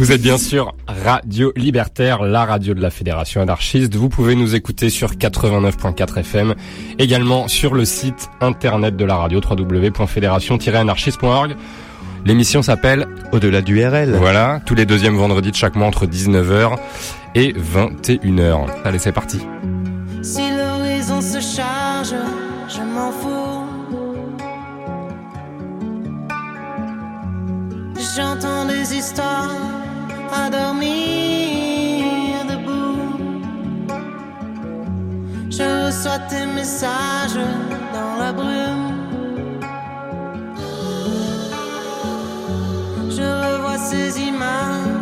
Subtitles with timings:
[0.00, 3.94] Vous êtes bien sûr Radio Libertaire, la radio de la Fédération anarchiste.
[3.96, 6.54] Vous pouvez nous écouter sur 89.4 FM,
[6.98, 11.54] également sur le site internet de la radio www.fédération-anarchiste.org.
[12.24, 14.16] L'émission s'appelle Au-delà du RL.
[14.16, 16.78] Voilà, tous les deuxièmes vendredis de chaque mois entre 19h
[17.34, 18.68] et 21h.
[18.84, 19.40] Allez, c'est parti.
[20.22, 22.14] Si l'horizon se charge,
[22.70, 23.66] je m'en fous.
[28.16, 29.79] J'entends des histoires
[30.32, 32.04] à dormir
[32.48, 33.18] debout.
[35.50, 37.40] Je reçois tes messages
[37.92, 38.90] dans la brume.
[43.10, 44.99] Je revois ces images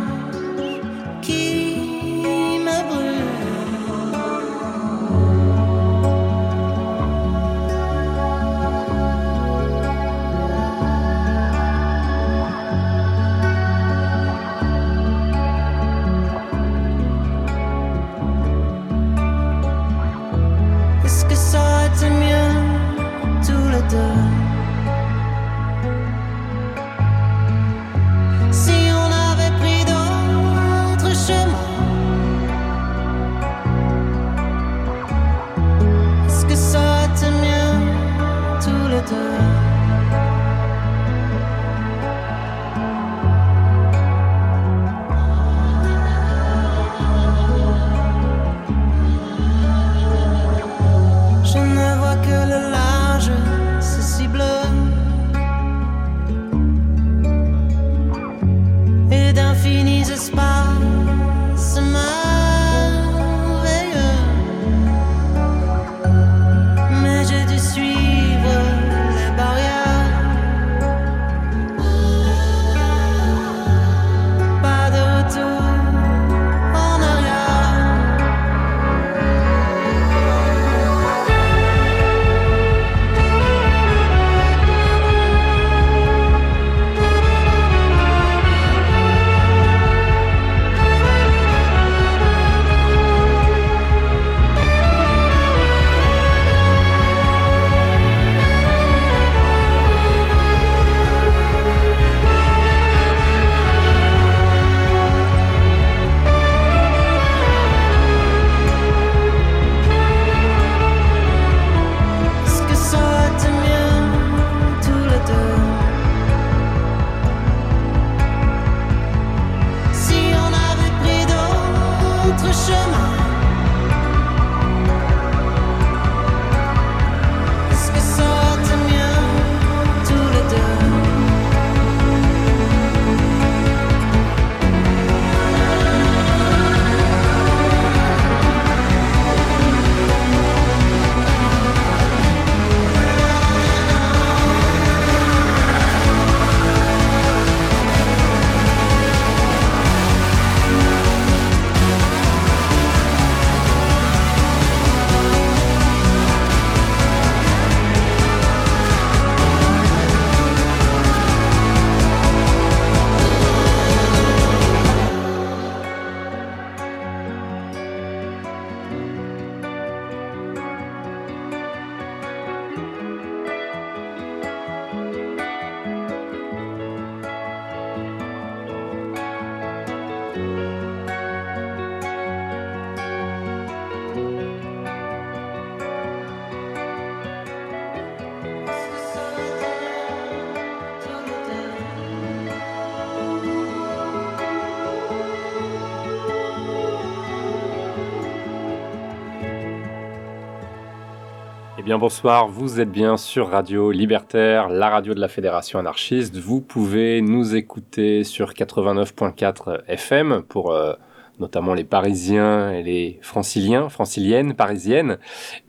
[201.79, 206.35] Eh bien bonsoir, vous êtes bien sur Radio Libertaire, la radio de la Fédération anarchiste.
[206.35, 210.91] Vous pouvez nous écouter sur 89.4 FM pour euh,
[211.39, 215.19] notamment les Parisiens et les Franciliens, Franciliennes, Parisiennes,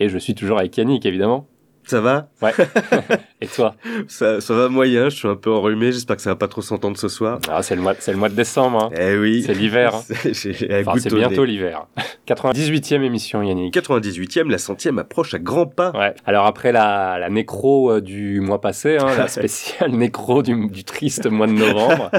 [0.00, 1.46] Et je suis toujours avec Yannick évidemment.
[1.84, 2.52] Ça va Ouais.
[3.40, 3.74] Et toi
[4.08, 6.62] ça, ça va moyen, je suis un peu enrhumé, j'espère que ça va pas trop
[6.62, 7.40] s'entendre ce soir.
[7.50, 8.84] ah, C'est le, mois- c'est le mois de décembre.
[8.84, 8.90] hein.
[8.98, 9.42] Eh oui.
[9.44, 9.94] C'est l'hiver.
[9.96, 10.02] hein.
[10.32, 11.86] C'est- Enfin, bientôt l'hiver.
[12.28, 13.74] 98e émission, Yannick.
[13.76, 15.90] 98e, la centième approche à grands pas.
[15.92, 16.14] Ouais.
[16.24, 20.84] Alors après la, la nécro euh, du mois passé, hein, la spéciale nécro du, du
[20.84, 22.10] triste mois de novembre,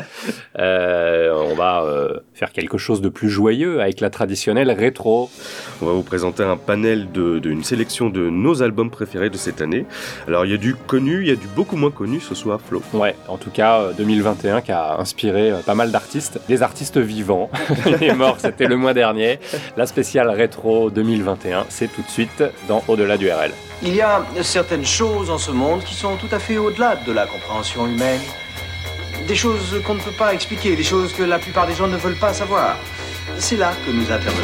[0.60, 5.30] euh, on va euh, faire quelque chose de plus joyeux avec la traditionnelle rétro.
[5.82, 9.53] On va vous présenter un panel de- d'une sélection de nos albums préférés de cette
[9.62, 9.86] année.
[10.28, 12.60] Alors il y a du connu, il y a du beaucoup moins connu ce soir,
[12.66, 12.82] Flo.
[12.94, 16.98] Ouais, en tout cas euh, 2021 qui a inspiré euh, pas mal d'artistes, des artistes
[16.98, 17.50] vivants.
[17.86, 19.40] Il est mort, c'était le mois dernier.
[19.78, 23.52] La spéciale rétro 2021, c'est tout de suite dans Au-delà du RL.
[23.82, 27.12] Il y a certaines choses en ce monde qui sont tout à fait au-delà de
[27.12, 28.22] la compréhension humaine.
[29.28, 31.98] Des choses qu'on ne peut pas expliquer, des choses que la plupart des gens ne
[31.98, 32.78] veulent pas savoir.
[33.38, 34.44] C'est là que nous intervenons.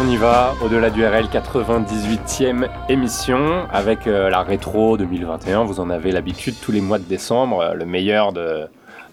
[0.00, 0.54] On y va.
[0.64, 5.64] Au-delà du RL, 98e émission avec euh, la rétro 2021.
[5.64, 8.66] Vous en avez l'habitude tous les mois de décembre, euh, le meilleur de,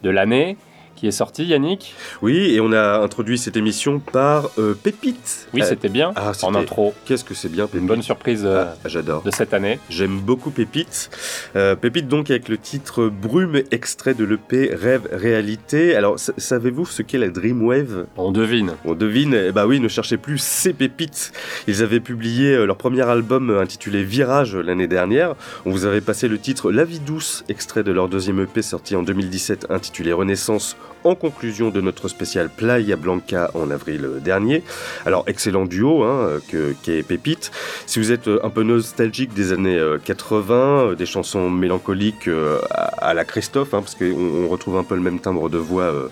[0.04, 0.56] de l'année
[0.98, 1.96] qui est sorti, Yannick.
[2.22, 5.48] Oui, et on a introduit cette émission par euh, Pépite.
[5.54, 6.94] Oui, Euh, c'était bien ah, en intro.
[7.06, 9.22] Qu'est-ce que c'est bien, Pépite Une bonne surprise euh, Ah, J'adore.
[9.24, 9.80] de cette année.
[9.90, 11.10] J'aime beaucoup Pépite.
[11.82, 15.96] Pépite donc avec le titre Brume extrait de l'EP Rêve Réalité.
[15.96, 18.06] Alors sa- savez-vous ce qu'est la Dreamwave?
[18.18, 18.74] On devine.
[18.86, 21.32] On devine, eh bah oui, ne cherchez plus, c'est Pépites.
[21.68, 25.36] Ils avaient publié leur premier album intitulé Virage l'année dernière.
[25.66, 28.96] On vous avait passé le titre La vie douce, extrait de leur deuxième EP sorti
[28.96, 30.76] en 2017 intitulé Renaissance
[31.08, 34.64] en conclusion de notre spécial Playa Blanca en avril euh, dernier.
[35.06, 37.52] Alors excellent duo hein, euh, que qu'est Pépite.
[37.86, 42.28] Si vous êtes euh, un peu nostalgique des années euh, 80, euh, des chansons mélancoliques
[42.28, 45.58] euh, à, la Christophe, hein, parce qu'on on retrouve un peu le même timbre de
[45.58, 46.08] voix euh,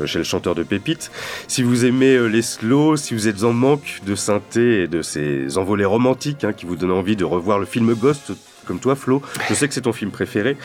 [0.00, 1.10] euh, chez le chanteur de Pépite.
[1.48, 5.02] Si vous aimez euh, les slows, si vous êtes en manque de synthé et de
[5.02, 8.32] ces envolées romantiques hein, qui vous donnent envie de revoir le film Ghost,
[8.70, 10.56] comme toi Flo, je sais que c'est ton film préféré.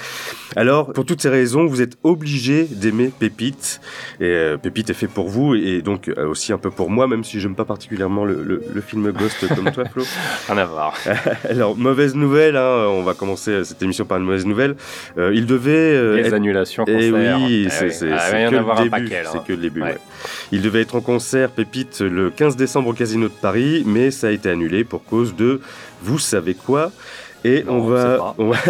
[0.55, 3.81] Alors, pour toutes ces raisons, vous êtes obligé d'aimer Pépite.
[4.19, 7.07] Et euh, Pépite est fait pour vous et donc euh, aussi un peu pour moi,
[7.07, 10.03] même si j'aime pas particulièrement le, le- le film Ghost comme toi Flo.
[10.49, 10.93] À voir.
[11.49, 14.75] Alors, mauvaise nouvelle, hein, on va commencer cette émission par une mauvaise nouvelle.
[15.17, 17.91] Euh, il devait euh, Les être annulations et oui, Eh c'est oui.
[17.91, 19.31] c'est- Ah, c'est rien que un.
[19.31, 19.81] C'est que le début.
[19.81, 19.87] Ouais.
[19.93, 19.97] ouais.
[20.51, 24.27] Il devait être en concert, Pépite, le 15 décembre au Casino de Paris, mais ça
[24.27, 25.59] a été annulé pour cause de
[26.03, 26.91] vous savez quoi?
[27.45, 28.35] Et Non, on va.
[28.39, 28.51] on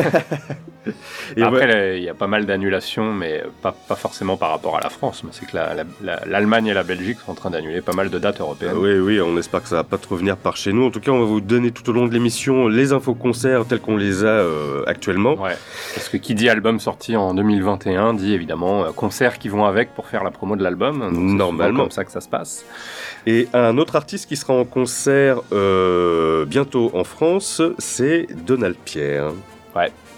[1.35, 4.81] Et Après, il y a pas mal d'annulations, mais pas, pas forcément par rapport à
[4.81, 5.23] la France.
[5.23, 7.93] Mais c'est que la- la- la- l'Allemagne et la Belgique sont en train d'annuler pas
[7.93, 8.73] mal de dates européennes.
[8.75, 10.85] Ah oui, oui, on espère que ça va pas trop venir par chez nous.
[10.85, 13.65] En tout cas, on va vous donner tout au long de l'émission les infos concerts
[13.65, 15.33] tels qu'on les a euh, actuellement.
[15.41, 15.57] Ouais,
[15.95, 19.95] parce que qui dit album sorti en 2021 dit évidemment euh, concerts qui vont avec
[19.95, 20.99] pour faire la promo de l'album.
[20.99, 21.79] Donc, c'est Normalement.
[21.83, 22.63] comme ça que ça se passe.
[23.25, 29.33] Et un autre artiste qui sera en concert euh, bientôt en France, c'est Donald Pierre.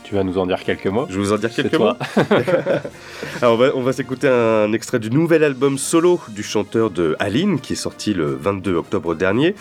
[0.08, 1.06] Tu vas nous en dire quelques mots.
[1.10, 1.92] Je vais vous en dire quelques mots.
[3.42, 7.16] Alors on va, on va s'écouter un extrait du nouvel album solo du chanteur de
[7.20, 9.54] Aline qui est sorti le 22 octobre dernier.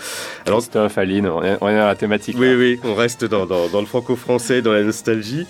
[0.46, 2.36] Alors Christophe, Aline, on est, on est dans la thématique.
[2.38, 2.56] oui, là.
[2.56, 5.46] oui, on reste dans, dans- dans le franco-français, dans la nostalgie.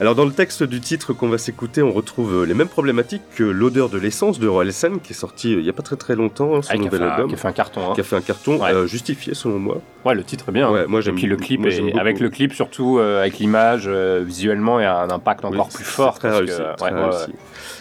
[0.00, 3.44] Alors dans le texte du titre qu'on va s'écouter, on retrouve les mêmes problématiques que
[3.44, 6.14] l'odeur de l'essence de Roelsen qui est sorti euh, il y a pas très très
[6.16, 7.28] longtemps, hein, son Ah, nouvel un, album.
[7.28, 7.90] qui a fait un carton.
[7.90, 7.94] hein.
[7.94, 8.72] Qui a fait un carton Ouais.
[8.72, 9.82] euh, justifié selon moi.
[10.06, 10.68] Ouais, le titre est bien.
[10.68, 10.72] hein.
[10.72, 13.84] Ouais, moi Et puis le clip, moi, est- avec le clip surtout, euh, avec l'image,
[13.86, 16.18] euh, visuellement, il y a un impact encore plus fort.
[16.18, 16.56] Très parce réussi.
[16.58, 17.30] que- très ouais, ouais, réussi.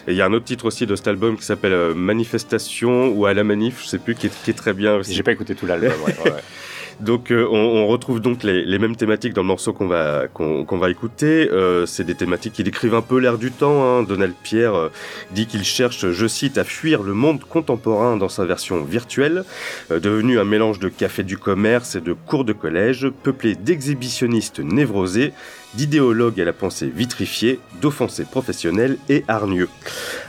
[0.08, 3.10] Et il y a un autre titre aussi de cet album qui s'appelle euh, Manifestation
[3.10, 5.14] ou à la manif, je sais plus, qui est, qui est très bien aussi.
[5.14, 5.92] J'ai pas écouté tout l'album.
[7.00, 10.24] Donc euh, on, on retrouve donc les, les mêmes thématiques dans le morceau qu'on va
[10.34, 11.48] qu'on va écouter.
[11.52, 13.84] Euh, c'est des thématiques qui décrivent un peu l'air du temps.
[14.00, 14.02] hein.
[14.02, 14.90] Donald Pierre euh,
[15.30, 19.44] dit qu'il cherche, je cite, à fuir le monde contemporain dans sa version virtuelle,
[19.92, 25.34] devenu un mélange de café du commerce et de cours de collège, peuplé d'exhibitionnistes névrosés,
[25.77, 29.69] d'idéologue à la pensée vitrifiée, d'offensé professionnel et hargneux.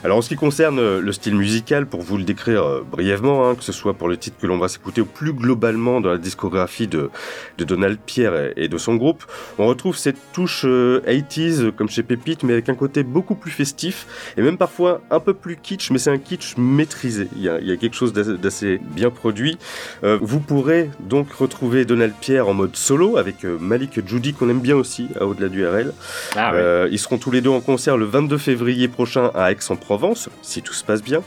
[0.04, 3.48] Alors en ce qui concerne euh, le style musical, pour vous le décrire euh, brièvement,
[3.48, 6.10] hein, que ce soit pour le titre que l'on va s'écouter ou plus globalement dans
[6.10, 7.10] la discographie de,
[7.58, 9.24] Donald Pierre et, de son groupe,
[9.58, 13.50] on retrouve cette touche euh, 80s comme chez Pépite, mais avec un côté beaucoup plus
[13.50, 17.28] festif et même parfois un peu plus kitsch, mais c'est un kitsch maîtrisé.
[17.36, 19.58] Il y a, quelque chose d'assez- bien produit.
[20.04, 24.48] Euh, vous pourrez donc retrouver Donald Pierre en mode solo avec euh, Malik Judy qu'on
[24.48, 25.92] aime bien aussi à Au-delà du RL.
[26.36, 26.58] Ah ouais.
[26.60, 30.62] Euh, ils seront tous les deux en concert le 22 février prochain à Aix-en-Provence, si
[30.62, 31.22] tout se passe bien.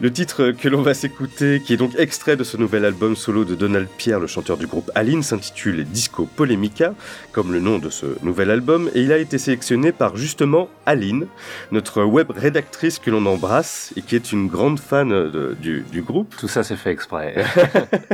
[0.00, 3.44] Le titre que l'on va s'écouter, qui est donc extrait de ce nouvel album solo
[3.44, 6.94] de Donald Pierre, le chanteur du groupe Aline, s'intitule Disco Polemica,
[7.30, 11.26] comme le nom de ce nouvel album, et il a été sélectionné par justement Aline,
[11.70, 16.02] notre web rédactrice que l'on embrasse et qui est une grande fan de- du, du
[16.02, 16.34] groupe.
[16.36, 17.36] Tout ça c'est fait exprès.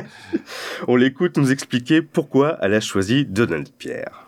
[0.88, 4.27] On l'écoute nous expliquer pourquoi elle a choisi Donald Pierre.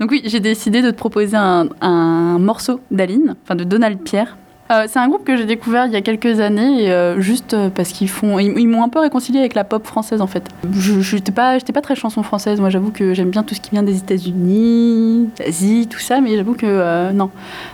[0.00, 4.36] Donc oui, j'ai décidé de te proposer un, un morceau d'Aline, enfin de Donald Pierre.
[4.70, 7.70] Euh, c'est un groupe que j'ai découvert il y a quelques années, euh, juste euh,
[7.70, 10.44] parce qu'ils font, ils, m'ont un peu réconcilié avec la pop française en fait.
[10.72, 12.60] Je j'étais pas, j'étais pas très chanson française.
[12.60, 16.36] Moi, j'avoue que j'aime bien tout ce qui vient des États-Unis, d'Asie, tout ça, mais
[16.36, 17.30] j'avoue que non.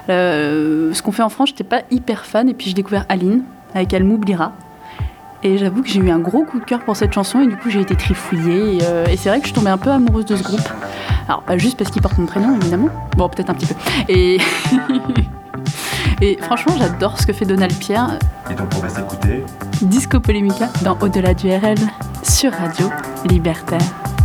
[0.09, 3.43] Ce qu'on fait en France, j'étais pas hyper fan, et puis j'ai découvert Aline
[3.75, 4.53] avec Elle m'oubliera.
[5.47, 7.57] Et j'avoue que j'ai eu un gros coup de cœur pour cette chanson, et du
[7.57, 8.79] coup j'ai été trifouillée.
[8.79, 10.69] Et, euh, et c'est vrai que je suis tombée un peu amoureuse de ce groupe.
[11.29, 12.89] Alors, pas juste parce qu'il porte mon prénom, évidemment.
[13.17, 13.75] Bon, peut-être un petit peu.
[14.09, 14.39] Et,
[16.21, 18.19] et franchement, j'adore ce que fait Donald Pierre.
[18.51, 19.45] Et donc on va s'écouter
[19.83, 21.79] Disco Polémica dans Au-delà du RL
[22.25, 22.91] sur Radio
[23.31, 24.16] Libertaire.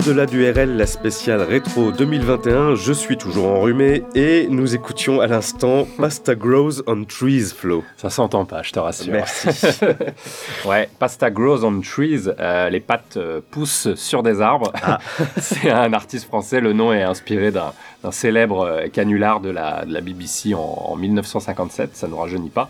[0.00, 2.74] Au-delà du RL, la spéciale rétro 2021.
[2.74, 7.84] Je suis toujours enrhumé et nous écoutions à l'instant Pasta Grows on Trees Flow.
[7.98, 9.12] Ça s'entend pas, je te rassure.
[9.12, 9.50] Merci.
[10.64, 14.72] ouais, Pasta Grows on Trees, euh, les pattes euh, poussent sur des arbres.
[14.82, 15.00] Ah.
[15.38, 19.84] C'est un artiste français, le nom est inspiré d'un d'un célèbre euh, canular de la,
[19.84, 22.68] de la BBC en, en 1957, ça ne rajeunit pas.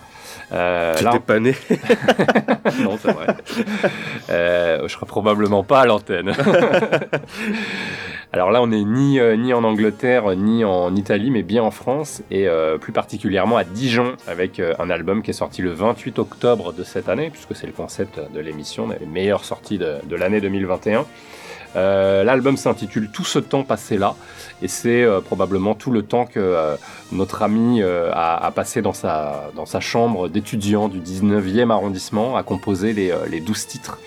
[0.53, 1.55] Euh, là, T'étais pas né.
[2.83, 3.27] non, c'est vrai.
[4.31, 6.33] Euh, je serai probablement pas à l'antenne.
[8.33, 11.73] Alors là, on n'est ni, euh, ni en Angleterre, ni en Italie, mais bien en
[11.73, 15.73] France, et euh, plus particulièrement à Dijon, avec euh, un album qui est sorti le
[15.73, 19.97] 28 octobre de cette année, puisque c'est le concept de l'émission, les meilleures sorties de,
[20.09, 21.07] de l'année 2021.
[21.77, 24.15] Euh, L'album s'intitule Tout ce temps passé là,
[24.63, 26.77] et c'est euh, probablement tout le temps que euh,
[27.13, 32.37] notre ami euh, a, a passé dans sa, dans sa chambre d'étudiant du 19e arrondissement
[32.37, 33.99] à composer les, les 12 titres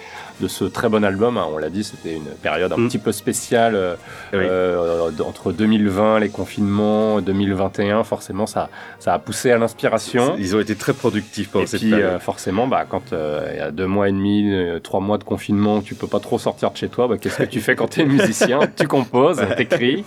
[0.42, 1.38] de ce très bon album.
[1.38, 1.46] hein.
[1.54, 2.88] On l'a dit, c'était une période un Mm.
[2.88, 3.96] petit peu spéciale euh,
[4.34, 4.40] Oui.
[4.42, 8.04] euh, entre 2020, les confinements, 2021.
[8.04, 10.36] Forcément, ça, ça a poussé à l'inspiration.
[10.40, 12.14] Ils ont été très productifs pendant Et cette puis période.
[12.14, 15.82] euh, forcément, bah, quand il y a deux mois et demi, trois mois de confinement,
[15.82, 18.02] tu peux pas trop sortir de chez toi, bah, qu'est-ce que tu fais quand tu
[18.02, 18.60] es musicien?
[18.76, 20.04] Tu composes, t'écris,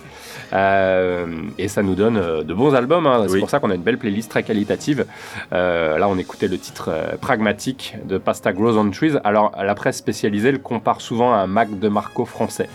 [0.53, 3.05] et ça nous donne euh, de bons albums.
[3.07, 3.23] hein.
[3.27, 3.39] C'est Oui.
[3.39, 5.05] pour ça qu'on a une belle playlist très qualitative.
[5.53, 9.17] Euh, là, on écoutait le titre euh, Pragmatique de Pasta Grows on Trees.
[9.23, 12.69] Alors, la presse spécialisée le compare souvent à un Mac de Marco français.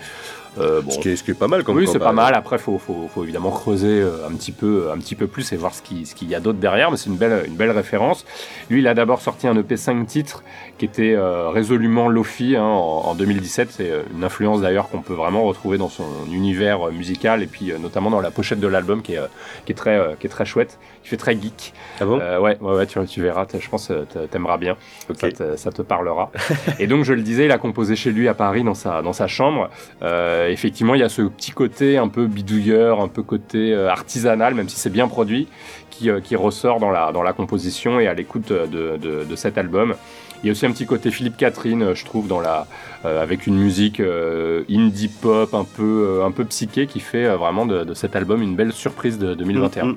[0.58, 2.34] Euh, bon, ce, qui est, ce qui est pas mal comme oui, c'est pas mal.
[2.34, 5.56] Après, faut, faut, faut évidemment creuser euh, un petit peu, un petit peu plus et
[5.56, 6.90] voir ce qu'il ce y a d'autre derrière.
[6.90, 8.24] Mais c'est une belle, une belle référence.
[8.68, 10.42] Lui, il a d'abord sorti un EP 5 titres
[10.78, 13.70] qui était euh, résolument lofi hein, en, en 2017.
[13.70, 17.70] C'est euh, une influence d'ailleurs qu'on peut vraiment retrouver dans son univers musical et puis
[17.70, 19.20] euh, notamment dans la pochette de l'album qui est,
[19.64, 20.78] qui est très, qui est très chouette.
[21.02, 21.72] Qui fait très geek.
[22.00, 22.18] Ah bon?
[22.18, 23.46] Ouais, ouais, ouais, tu, tu verras.
[23.58, 24.76] Je pense que t'aimeras bien.
[25.08, 25.16] Ok.
[25.20, 26.30] Ça, te, ça te parlera.
[26.78, 29.12] et donc, je le disais, il a composé chez lui à Paris dans sa, dans
[29.12, 29.68] sa chambre.
[30.02, 33.88] Euh, effectivement, il y a ce petit côté un peu bidouilleur, un peu côté euh,
[33.90, 35.48] artisanal, même si c'est bien produit,
[35.90, 39.36] qui, euh, qui ressort dans la, dans la composition et à l'écoute de, de, de
[39.36, 39.94] cet album.
[40.42, 42.66] Il y a aussi un petit côté Philippe Catherine, euh, je trouve, dans la,
[43.04, 47.26] euh, avec une musique euh, indie pop un peu, euh, un peu psyché qui fait
[47.26, 49.84] euh, vraiment de, de cet album une belle surprise de 2021.
[49.84, 49.96] Mm, mm.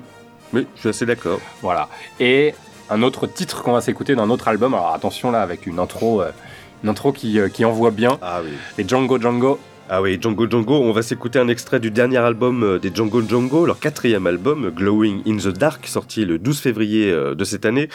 [0.52, 1.40] Oui, je suis assez d'accord.
[1.62, 1.88] Voilà.
[2.20, 2.54] Et
[2.90, 4.74] un autre titre qu'on va s'écouter d'un autre album.
[4.74, 6.30] Alors attention là, avec une intro, euh,
[6.84, 8.18] une intro qui, euh, qui envoie bien.
[8.22, 8.52] Ah oui.
[8.78, 12.64] Les Django Django Ah oui, Django Django, on va s'écouter un extrait du dernier album
[12.64, 17.12] euh, des Django Django, leur quatrième album, Glowing in the Dark, sorti le 12 février
[17.12, 17.88] euh, de cette année.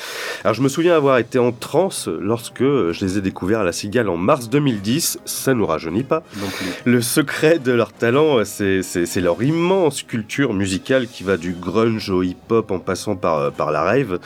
[0.45, 3.63] Alors je me souviens avoir été en transe lorsque euh, je les ai découverts à
[3.65, 6.23] la Cigale en mars 2010, ça nous rajeunit pas.
[6.39, 6.65] Non plus.
[6.85, 8.81] Le secret de leur talent, c'est-
[9.19, 13.81] leur immense culture musicale qui va du grunge au hip-hop en passant par, par la
[13.81, 14.17] rave.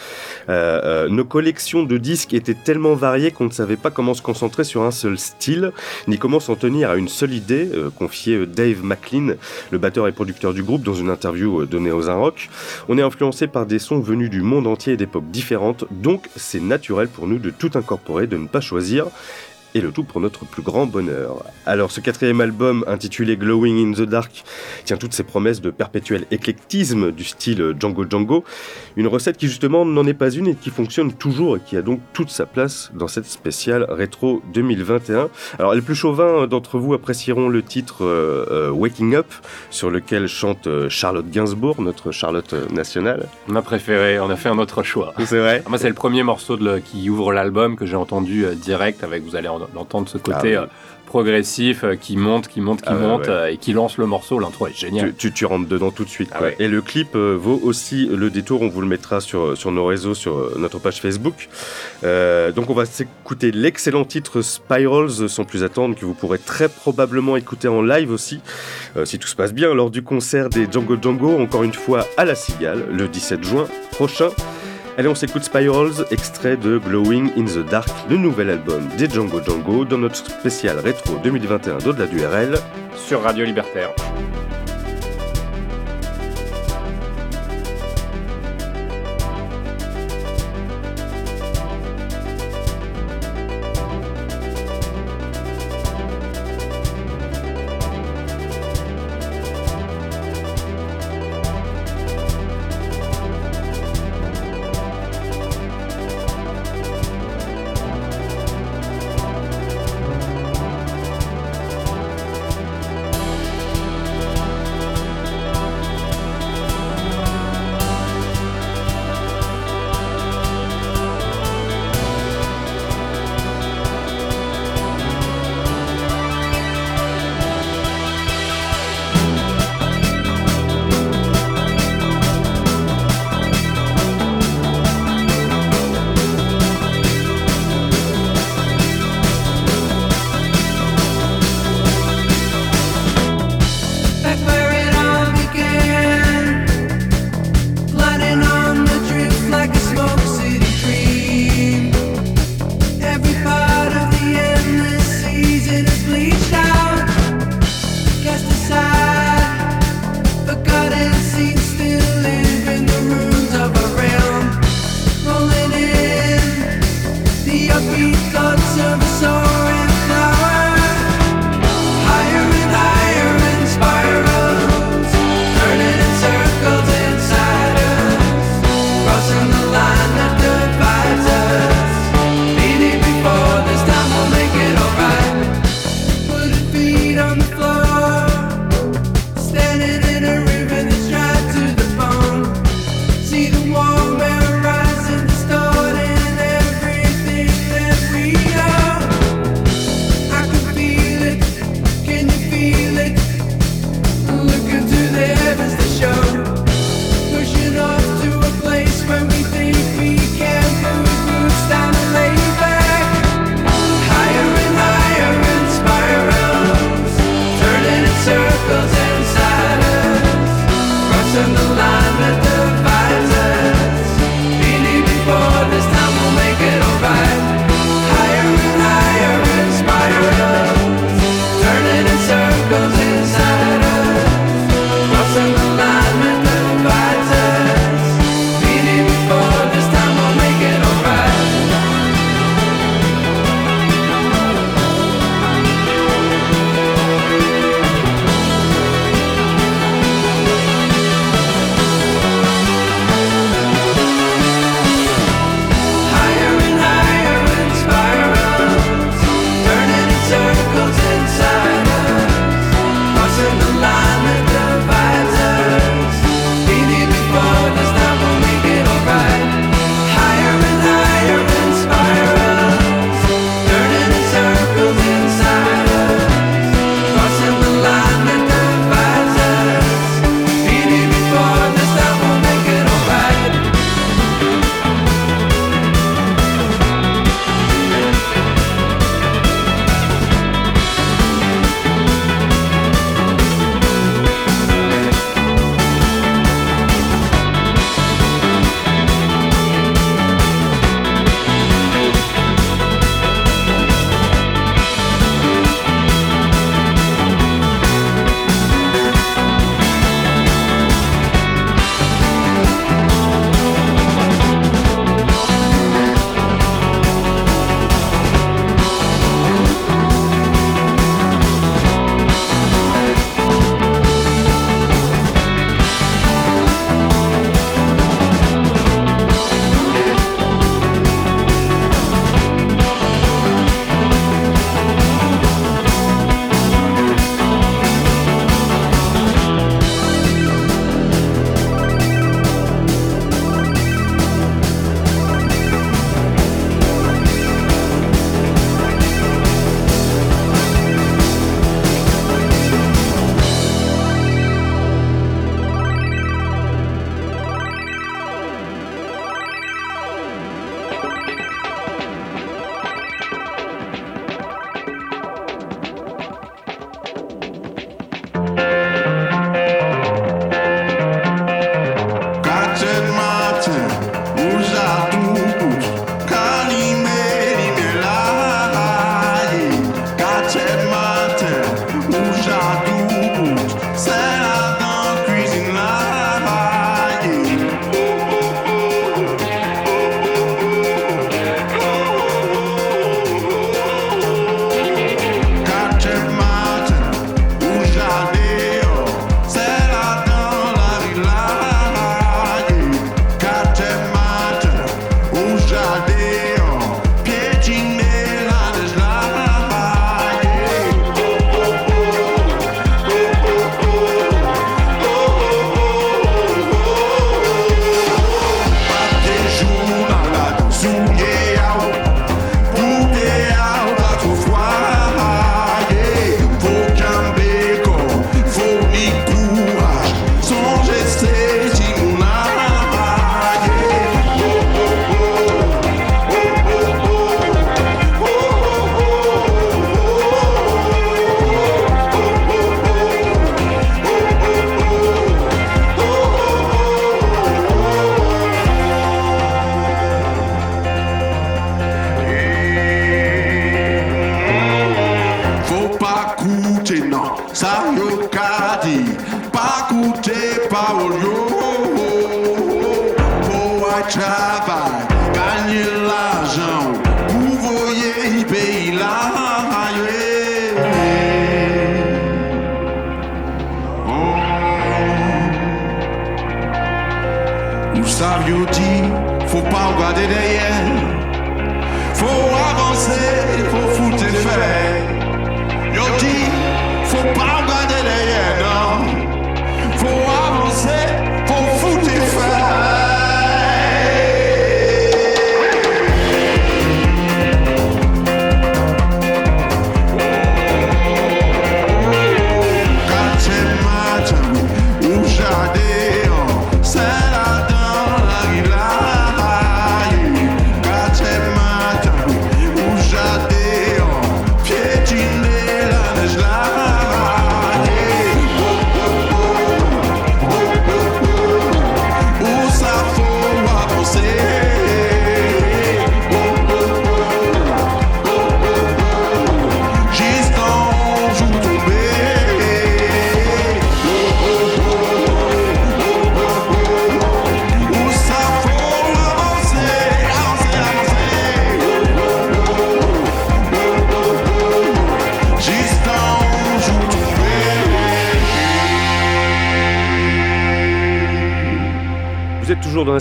[0.49, 4.21] Euh, euh, nos collections de disques étaient tellement variées qu'on ne savait pas comment se
[4.21, 5.71] concentrer sur un seul style,
[6.07, 9.35] ni comment s'en tenir à une seule idée, euh, confiait euh, Dave McLean,
[9.71, 12.15] le batteur et producteur du groupe, dans une interview euh, donnée aux Un.
[12.87, 16.61] On est influencé par des sons venus du monde entier et d'époques différentes, donc c'est
[16.61, 19.07] naturel pour nous de tout incorporer, de ne pas choisir
[19.75, 21.43] et le tout pour notre plus grand bonheur.
[21.67, 24.43] Alors ce quatrième album intitulé Glowing in the Dark
[24.85, 28.43] tient toutes ses promesses de perpétuel éclectisme du style Django Django,
[28.95, 31.81] une recette qui justement n'en est pas une et qui fonctionne toujours et qui a
[31.81, 35.29] donc toute sa place dans cette spéciale rétro 2021.
[35.59, 39.27] Alors les plus chauvins d'entre vous apprécieront le titre euh, euh, Waking Up
[39.69, 43.27] sur lequel chante euh, Charlotte Gainsbourg, notre Charlotte nationale.
[43.49, 45.13] On a préféré, on a fait un autre choix.
[45.25, 47.95] C'est vrai Ah, Moi, c'est le premier morceau de le- qui ouvre l'album que j'ai
[47.97, 50.55] entendu direct avec, vous allez en- entendre ce côté Ah oui.
[50.55, 50.65] euh,
[51.05, 53.29] progressif euh, qui monte, qui monte, qui Ah monte ouais.
[53.29, 54.39] euh, et qui lance le morceau.
[54.39, 55.09] L'intro est génial.
[55.11, 56.29] Tu, tu, tu rentres dedans tout de suite.
[56.33, 56.47] Ah quoi.
[56.47, 56.55] ouais.
[56.59, 58.61] Et le clip vaut aussi le détour.
[58.63, 61.47] On vous le mettra sur, sur nos réseaux, sur notre page Facebook.
[62.03, 66.69] Euh, donc on va s'écouter l'excellent titre Spirals, sans plus attendre, que vous pourrez très
[66.69, 68.41] probablement écouter en live aussi,
[68.97, 72.05] euh, si tout se passe bien, lors du concert des Django Django, encore une fois
[72.17, 74.29] à la Cigale, le 17 juin prochain.
[74.97, 79.41] Allez, on s'écoute Spirals, extrait de Glowing in the Dark, le nouvel album des Django
[79.43, 82.55] Django, dans notre spécial rétro 2021 d'au-delà du RL.
[82.95, 83.89] Sur Radio Libertaire.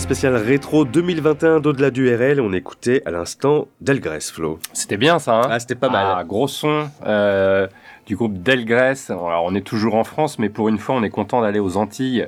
[0.05, 2.39] Spécial rétro 2021 d'au-delà du RL.
[2.39, 4.59] On écoutait à l'instant Delgrès, Flo.
[4.71, 5.47] C'était bien ça, hein?
[5.49, 6.05] Ah, c'était pas mal.
[6.15, 7.65] Ah, gros son euh,
[8.05, 9.09] du groupe Delgrès.
[9.09, 11.75] Alors, on est toujours en France, mais pour une fois, on est content d'aller aux
[11.75, 12.27] Antilles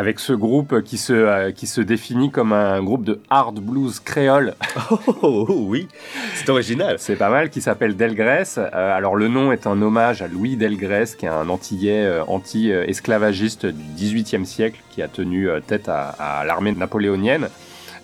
[0.00, 4.00] avec ce groupe qui se, euh, qui se définit comme un groupe de hard blues
[4.00, 4.54] créole.
[4.90, 5.88] Oh, oh, oh, oui,
[6.36, 6.96] c'est original.
[6.98, 8.56] C'est pas mal, qui s'appelle Delgrès.
[8.56, 12.24] Euh, alors le nom est un hommage à Louis Delgrès, qui est un antillais euh,
[12.24, 17.48] anti-esclavagiste du XVIIIe siècle, qui a tenu tête à, à l'armée napoléonienne.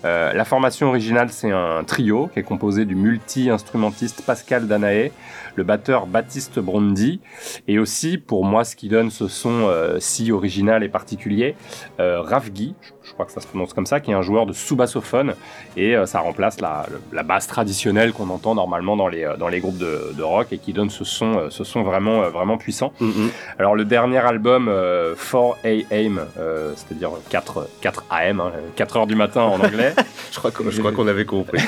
[0.03, 5.11] La formation originale, c'est un trio qui est composé du multi-instrumentiste Pascal Danaé,
[5.57, 7.19] le batteur Baptiste Brondi,
[7.67, 11.55] et aussi, pour moi, ce qui donne ce son euh, si original et particulier,
[11.99, 14.45] euh, Guy, je, je crois que ça se prononce comme ça, qui est un joueur
[14.45, 15.33] de sous-bassophone,
[15.75, 16.85] et euh, ça remplace la,
[17.23, 20.59] basse traditionnelle qu'on entend normalement dans les, euh, dans les groupes de, de rock, et
[20.59, 22.93] qui donne ce son, ce son vraiment, vraiment puissant.
[22.99, 23.29] Mhm.
[23.59, 29.15] Alors le dernier album, euh, 4AM, euh, c'est-à-dire 4, 4 AM, hein, 4 heures du
[29.15, 29.93] matin en anglais,
[30.31, 31.61] Je crois qu'on avait compris.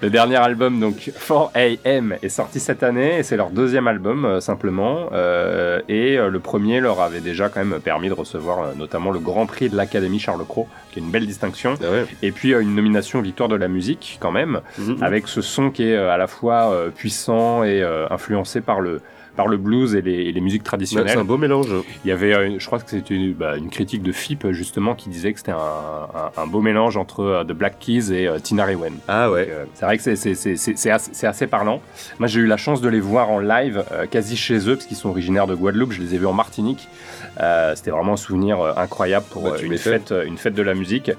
[0.00, 4.40] le dernier album, donc 4AM, est sorti cette année et c'est leur deuxième album euh,
[4.40, 5.08] simplement.
[5.12, 9.18] Euh, et euh, le premier leur avait déjà quand même permis de recevoir notamment le
[9.18, 11.74] Grand Prix de l'Académie Charles Cros, qui est une belle distinction.
[11.82, 12.06] Ah ouais.
[12.22, 15.02] Et puis une nomination Victoire de la musique quand même, Mhm.
[15.02, 19.00] avec ce son qui est à la fois puissant et influencé par le
[19.40, 21.08] par le blues et les, et les musiques Ouais, traditionnelles.
[21.14, 21.68] C'est un beau mélange.
[22.04, 24.94] Il y avait, euh, je crois que c'était une, bah, une critique de FIP justement
[24.94, 28.28] qui disait que c'était un, un- un beau mélange entre euh, The Black Keys et
[28.28, 28.92] euh, Tina Rewen.
[29.08, 29.48] Ah ouais.
[29.74, 31.80] C'est vrai que c'est- assez, parlant.
[32.18, 34.96] Moi, j'ai eu la chance de les voir en live, quasi chez eux, parce qu'ils
[34.98, 35.92] sont originaires de Guadeloupe.
[35.92, 36.88] Je les ai vus en Martinique.
[37.40, 40.62] Euh, C'était vraiment un souvenir euh, incroyable pour Bah, euh, une, fête, une fête de
[40.62, 41.10] la musique.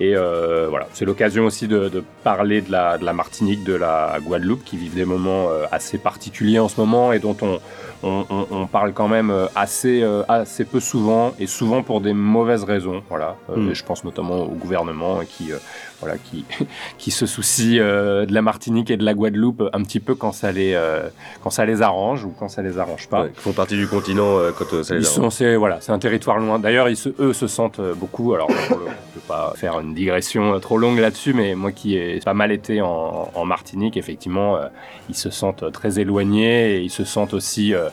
[0.00, 3.74] Et euh, voilà, c'est l'occasion aussi de, de parler de la, de la Martinique, de
[3.74, 7.60] la Guadeloupe, qui vivent des moments assez particuliers en ce moment et dont on
[8.02, 12.00] on, on- on parle quand même euh, assez, euh, assez peu souvent et souvent pour
[12.00, 13.02] des mauvaises raisons.
[13.08, 13.36] Voilà.
[13.50, 13.70] Euh, Mm.
[13.70, 15.56] et je pense notamment au gouvernement qui, euh,
[16.00, 16.44] voilà, qui,
[16.98, 20.32] qui se soucie euh, de la Martinique et de la Guadeloupe un petit peu quand
[20.32, 21.08] ça les, euh,
[21.42, 23.22] quand ça les arrange ou quand ça les arrange pas.
[23.22, 25.16] Ouais, qui font partie du continent euh, quand ça les Ils arrange.
[25.16, 26.58] sont, c'est voilà, c'est un territoire loin.
[26.58, 28.34] D'ailleurs, ils se, eux se sentent beaucoup.
[28.34, 28.78] Alors, on ne
[29.14, 32.80] peut pas faire une digression trop longue là-dessus, mais moi qui ai pas mal été
[32.82, 34.66] en, en Martinique, effectivement, euh,
[35.08, 37.88] ils se sentent très éloignés et ils se sentent aussi, euh,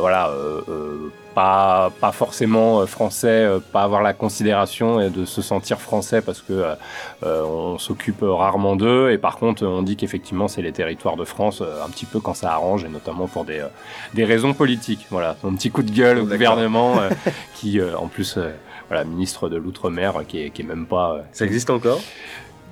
[0.00, 5.24] voilà, euh, euh, pas pas forcément euh, français, euh, pas avoir la considération et de
[5.24, 6.74] se sentir français parce que euh,
[7.24, 11.24] euh, on s'occupe rarement d'eux et par contre, on dit qu'effectivement, c'est les territoires de
[11.24, 13.68] France euh, un petit peu quand ça arrange et notamment pour des euh,
[14.14, 15.06] des raisons politiques.
[15.10, 17.08] Voilà, un petit coup de gueule au gouvernement euh,
[17.54, 18.50] qui, euh, en plus, euh,
[18.88, 21.12] voilà, ministre de l'outre-mer, euh, qui est, qui est même pas.
[21.14, 22.00] euh, Ça existe encore?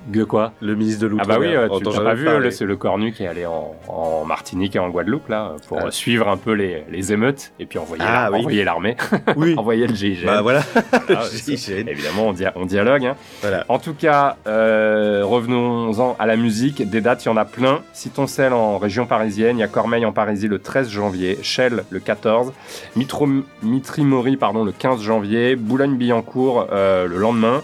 [0.07, 2.65] De quoi Le ministre de Ah l'Outre-mer bah oui, euh, on tu pas vu, c'est
[2.65, 5.91] le Cornu qui est allé en, en Martinique et en Guadeloupe là pour Ah.
[5.91, 8.39] suivre un peu les, les émeutes et puis envoyer Ah la- oui.
[8.39, 8.97] envoyer l'armée,
[9.35, 10.25] Oui, envoyer le GIGN.
[10.25, 10.61] bah voilà.
[11.13, 11.87] Ah, ça, gêne.
[11.87, 13.05] évidemment, on, dia- on dialogue.
[13.05, 13.15] hein.
[13.41, 13.65] Voilà.
[13.69, 16.87] En tout cas, euh, revenons-en à la musique.
[16.89, 17.81] Des dates, il y en a plein.
[17.93, 19.57] Citons celle en région parisienne.
[19.57, 22.53] Il y a Cormeil en Parisie le 13 janvier, Chelles le 14,
[22.95, 23.27] Mitro,
[23.61, 27.61] Mitry-Mory pardon, le 15 janvier, Boulogne-Billancourt euh, le lendemain.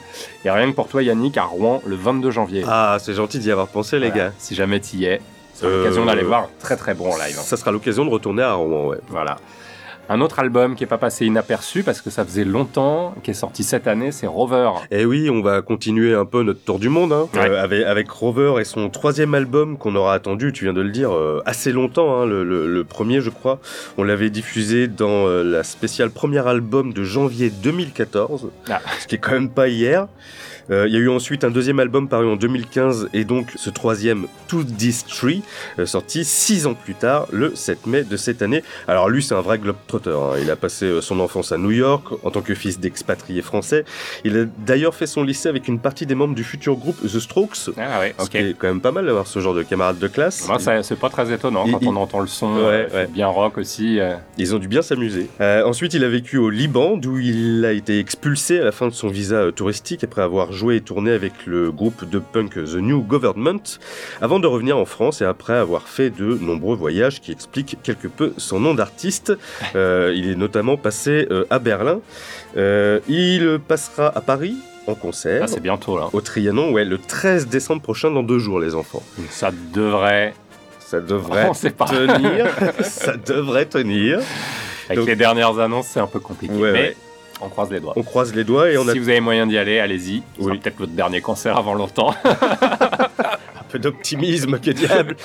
[0.48, 2.64] Et rien que pour toi, Yannick, à Rouen le 22 janvier.
[2.66, 4.28] Ah, c'est gentil d'y avoir pensé, les Voilà.
[4.30, 4.34] gars.
[4.38, 5.20] Si jamais tu y es,
[5.54, 6.48] c'est Euh, l'occasion d'aller voir.
[6.62, 7.36] Très très bon en live.
[7.36, 9.00] Ça sera l'occasion de retourner à Rouen, ouais.
[9.10, 9.36] Voilà.
[10.10, 13.34] Un autre album qui est pas passé inaperçu parce que ça faisait longtemps, qui est
[13.34, 14.70] sorti cette année, c'est Rover.
[14.89, 17.50] Et Eh oui, on va continuer un peu notre tour du monde hein, Ouais.
[17.50, 20.91] euh, avec, avec Rover et son troisième album qu'on aura attendu, tu viens de le
[20.91, 22.22] dire, euh, assez longtemps.
[22.22, 23.60] hein, le, le- le premier, je crois,
[23.98, 28.80] on l'avait diffusé dans euh, la spéciale premier album de janvier 2014, Ah.
[29.00, 30.08] ce qui est quand même pas hier.
[30.72, 33.70] Euh, Il y a eu ensuite un deuxième album paru en 2015 et donc ce
[33.70, 35.42] troisième, To This Tree,
[35.80, 38.63] euh, sorti six ans plus tard, le 7 mai de cette année.
[38.88, 40.10] Alors lui, c'est un vrai globetrotter.
[40.12, 40.38] hein.
[40.42, 43.86] Il a passé euh, son enfance à New York en tant que fils d'expatriés français.
[44.24, 47.20] Il a d'ailleurs fait son lycée avec une partie des membres du futur groupe The
[47.20, 47.70] Strokes.
[47.78, 48.30] Ah ouais, ok.
[48.30, 50.48] qui est quand même pas mal d'avoir ce genre de camarades de classe.
[50.48, 53.08] Moi, c'est pas très étonnant Il- quand il- on entend le son, Ouais, ouais.
[53.08, 54.00] bien rock aussi.
[54.38, 55.28] Ils ont dû bien s'amuser.
[55.40, 58.94] Ensuite, il a vécu au Liban, d'où il a été expulsé à la fin de
[58.94, 63.02] son visa touristique après avoir joué et tourné avec le groupe de punk The New
[63.02, 63.62] Government,
[64.22, 68.08] avant de revenir en France et après avoir fait de nombreux voyages qui expliquent quelque
[68.10, 69.34] peu son nom d'artiste.
[69.76, 72.00] Euh, il est notamment passé euh, à Berlin.
[72.56, 74.56] Euh, il passera à Paris
[74.88, 75.42] en concert.
[75.44, 76.10] Ah, c'est bientôt là.
[76.14, 79.04] au Trianon, ouais, le 13 décembre prochain, dans deux jours, les enfants.
[79.30, 80.34] Ça devrait.
[80.80, 81.52] Ça devrait
[81.88, 82.48] tenir.
[82.82, 84.20] ça devrait tenir.
[84.88, 86.54] Avec Donc- les dernières annonces, c'est un peu compliqué.
[86.54, 86.98] Ouais, mais ouais.
[87.42, 87.94] On croise les doigts.
[87.96, 90.23] On croise les doigts et on a Si vous avez moyen d'y aller, allez-y.
[90.38, 90.60] Ce sera Oui.
[90.60, 92.13] peut-être votre dernier concert avant longtemps.
[92.25, 95.15] un peu d'optimisme, que diable.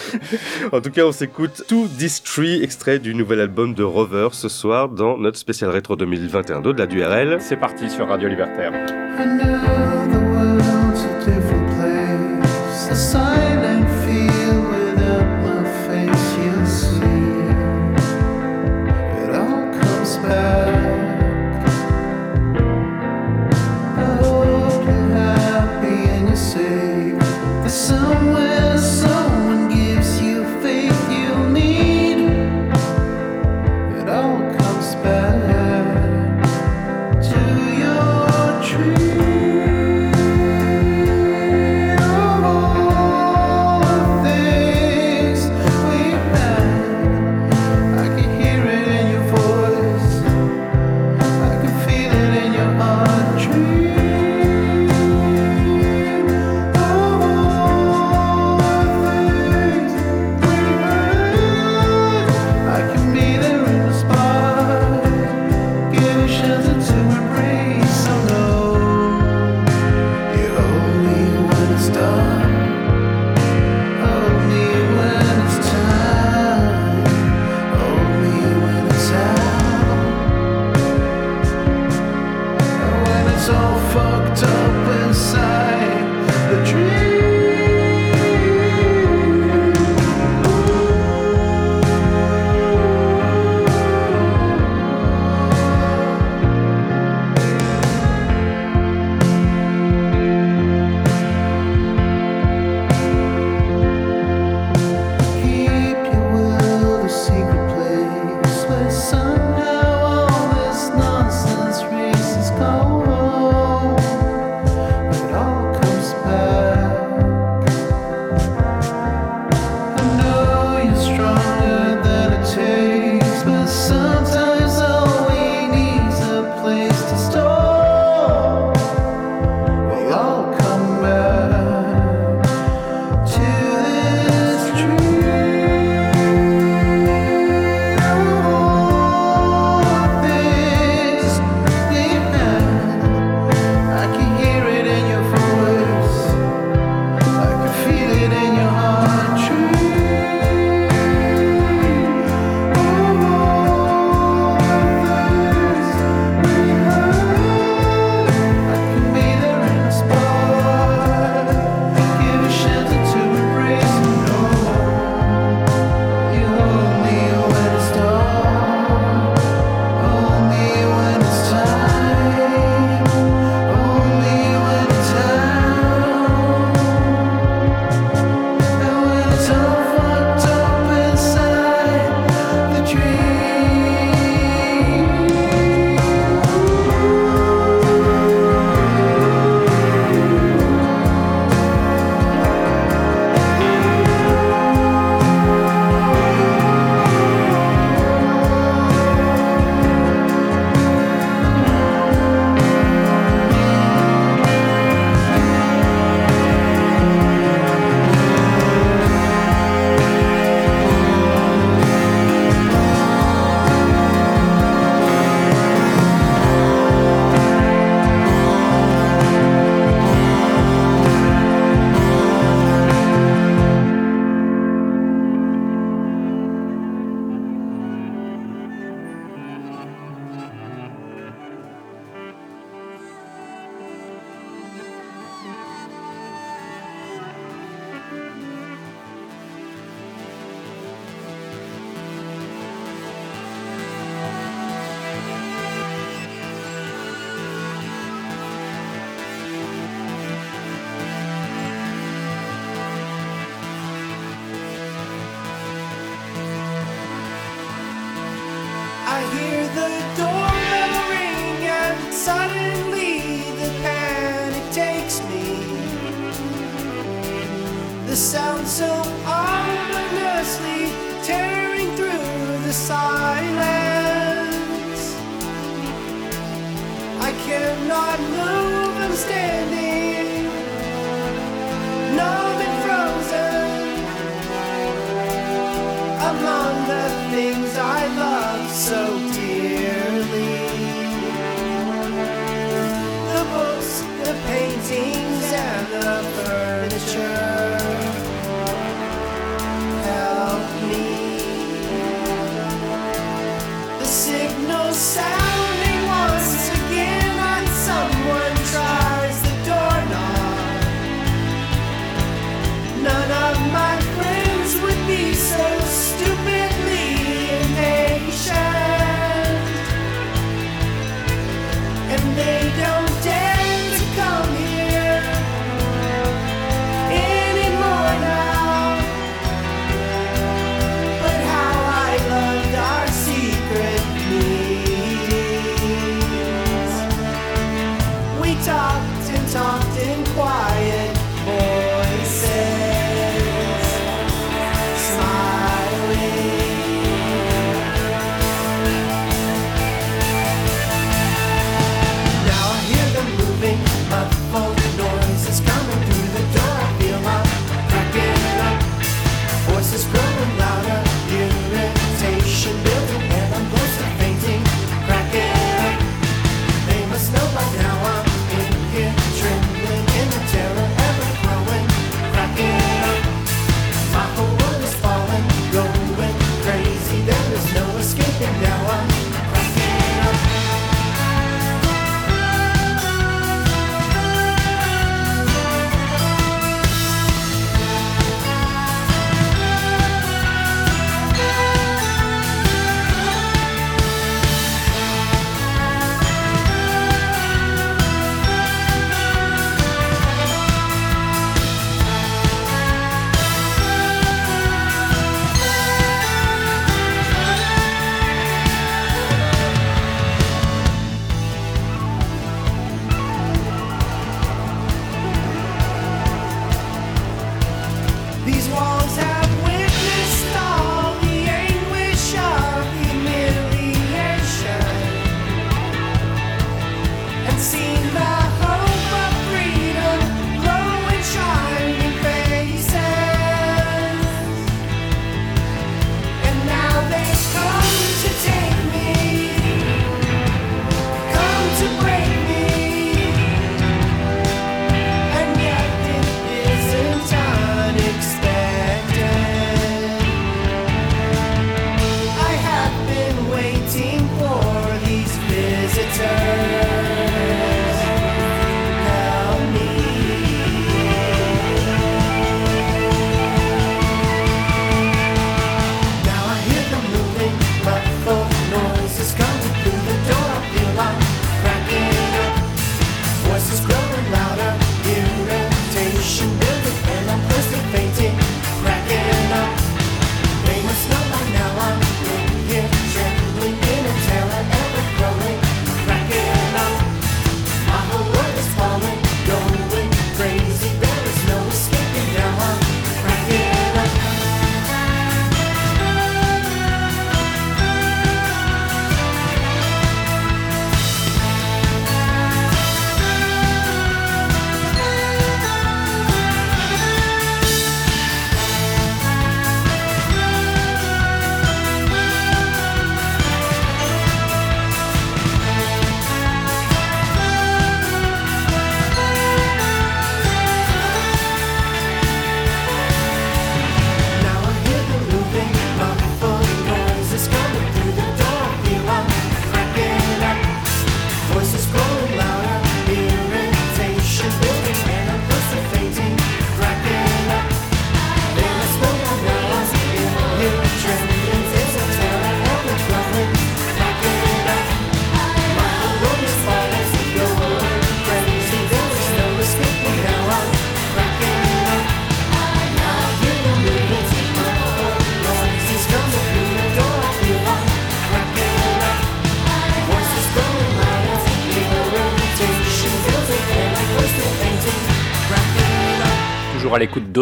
[0.72, 4.48] en tout cas, on s'écoute To This Tree, extrait du nouvel album de Rover ce
[4.48, 7.38] soir dans notre spécial rétro 2021 de la DURL.
[7.40, 8.72] c'est parti sur Radio Libertaire.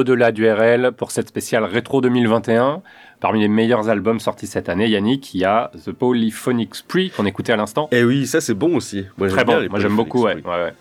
[0.04, 2.82] d'Au-delà du RL pour cette spéciale rétro 2021.
[3.20, 7.26] Parmi les meilleurs albums sortis cette année, Yannick, il y a The Polyphonic Spree qu'on
[7.26, 7.88] écoutait à l'instant.
[7.92, 9.04] Et oui, ça c'est bon aussi.
[9.18, 10.38] Moi, Très bon, moi j'aime beaucoup, ouais.
[10.38, 10.50] Spree.
[10.50, 10.72] ouais, ouais.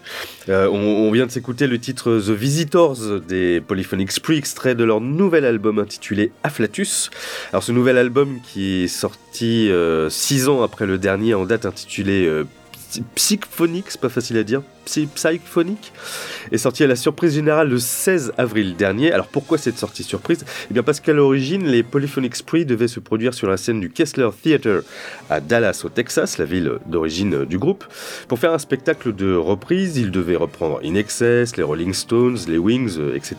[0.47, 4.85] Euh, on, on vient de s'écouter le titre The Visitors des Polyphonic Spree, extrait de
[4.85, 7.09] leur nouvel album intitulé Afflatus.
[7.51, 11.65] Alors ce nouvel album qui est sorti euh, six ans après le dernier en date
[11.65, 12.45] intitulé euh,
[13.15, 15.93] c'est pas facile à dire, Psy- Psychphonic,
[16.51, 19.11] est sorti à la surprise générale le 16 avril dernier.
[19.11, 20.43] Alors pourquoi cette sortie surprise?
[20.71, 23.91] Eh bien parce qu'à l'origine, les Polyphonic Spree devaient se produire sur la scène du
[23.91, 24.81] Kessler Theater
[25.29, 27.85] à Dallas au Texas, la ville d'origine du groupe.
[28.27, 32.57] Pour faire un spectacle de reprise, ils devaient reprendre In Excess, les Rolling Stones, les
[32.57, 33.35] Wings, euh, etc.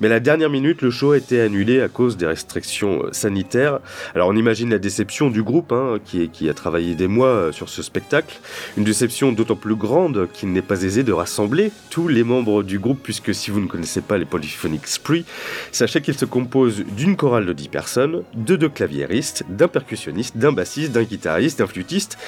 [0.00, 3.08] Mais à la dernière minute, le show a été annulé à cause des restrictions euh,
[3.12, 3.78] sanitaires.
[4.16, 7.52] Alors on imagine la déception du groupe, hein, qui, qui a travaillé des mois euh,
[7.52, 8.40] sur ce spectacle.
[8.76, 12.78] Une déception d'autant plus grande qu'il n'est pas aisé de rassembler tous les membres du
[12.78, 15.24] groupe, puisque si vous ne connaissez pas les Polyphonic Spree,
[15.72, 20.52] sachez qu'ils se composent d'une chorale de 10 personnes, de deux claviéristes, d'un percussionniste, d'un
[20.52, 22.18] bassiste, d'un guitariste, d'un flûtiste,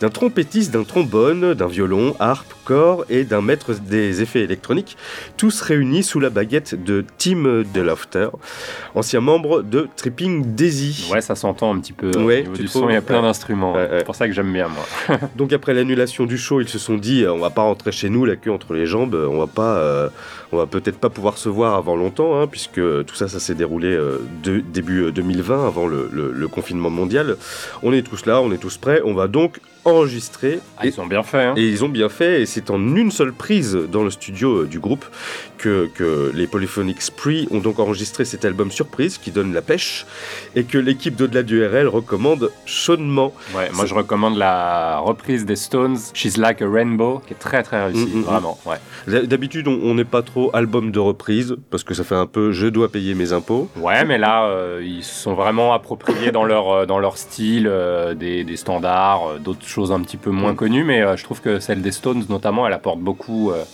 [0.00, 4.96] d'un trompettiste, d'un trombone, d'un violon, harpe, corps et d'un maître des effets électroniques,
[5.36, 8.28] tous réunis sous la baguette de Tim DeLofter,
[8.94, 11.08] ancien membre de Tripping Daisy.
[11.12, 12.10] Ouais, ça s'entend un petit peu.
[12.16, 13.72] euh, Ouais, au du son, il y a plein d'instruments.
[13.74, 13.98] Ouais, ouais.
[13.98, 15.18] C'est pour ça que j'aime bien, moi.
[15.36, 18.08] Donc après l'annulation du show, ils se sont dit euh, on va pas rentrer chez
[18.10, 20.08] nous la queue entre les jambes, euh, on va pas, euh,
[20.52, 22.74] on va peut-être pas pouvoir se voir avant longtemps, hein, puisque
[23.06, 27.36] tout ça, ça s'est déroulé euh, de- début euh, 2020, avant le- le confinement mondial.
[27.82, 30.60] On est tous là, on est tous prêts, on va donc enregistrer.
[30.78, 31.54] Ah, et, ils ont bien fait, hein.
[31.56, 34.66] et ils ont bien fait, et c'est en une seule prise dans le studio euh,
[34.66, 35.04] du groupe
[35.58, 40.06] que, que les Polyphonic Spree ont donc enregistré cet album surprise qui donne la pêche,
[40.54, 43.32] et que l'équipe d'au-delà du RL recommande chaudement.
[43.56, 47.62] Ouais, moi je recommande la reprise des Stones, She's Like a Rainbow, qui est très
[47.62, 48.24] très réussie, Mm, mm, mm.
[48.24, 48.58] vraiment.
[48.66, 49.26] Ouais.
[49.26, 52.66] D'habitude, on n'est pas trop album de reprise, parce que ça fait un peu je
[52.66, 53.68] dois payer mes impôts.
[53.76, 57.70] Ouais, mais là, euh, ils se sont vraiment appropriés dans leur, euh, dans leur style
[58.16, 60.56] des, des standards, d'autres choses un petit peu moins Mm.
[60.56, 63.64] connues, mais euh, je trouve que celle des Stones, notamment, elle apporte beaucoup euh,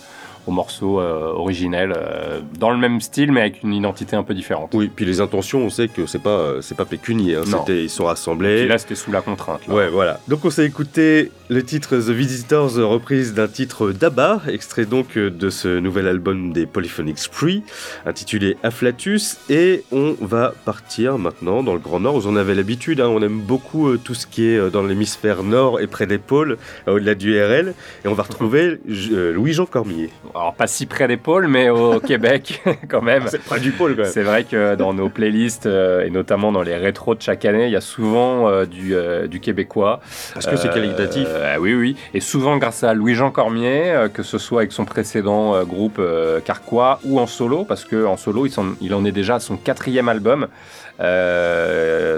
[0.47, 4.33] au morceau euh, originel, euh, dans le même style, mais avec une identité un peu
[4.33, 4.71] différente.
[4.73, 7.35] Oui, puis les intentions, on sait que c'est pas, euh, c'est pas pécunier.
[7.35, 8.59] hein, c'était- ils sont Et rassemblés.
[8.61, 9.61] puis là, c'était sous la contrainte.
[9.67, 9.73] là.
[9.73, 10.19] Ouais, voilà.
[10.27, 15.49] Donc on s'est écouté le titre The Visitors, reprise d'un titre d'Abba, extrait donc de
[15.49, 17.63] ce nouvel album des Polyphonic Spree,
[18.05, 22.19] intitulé Afflatus, et on va partir maintenant dans le Grand Nord.
[22.19, 24.83] Vous en avez l'habitude, hein, on aime beaucoup euh, tout ce qui est euh, dans
[24.83, 27.73] l'hémisphère nord et près des pôles, euh, au-delà du RL,
[28.05, 30.09] et on va retrouver Louis-Jean Cormier.
[30.35, 33.23] Alors, pas si près des pôles, mais au Québec, quand même.
[33.27, 34.11] C'est près du pôle quand même.
[34.11, 37.65] C'est vrai que dans nos playlists, euh, et notamment dans les rétros de chaque année,
[37.65, 39.99] il y a souvent euh, du, euh, du québécois.
[40.33, 41.27] Parce que c'est Euh, qualitatif.
[41.59, 41.95] oui, oui.
[42.13, 46.01] Et souvent grâce à Louis-Jean Cormier, que ce soit avec son précédent groupe
[46.45, 48.45] Carquois ou en solo, parce qu'en solo,
[48.81, 50.47] il, en est déjà à son quatrième album.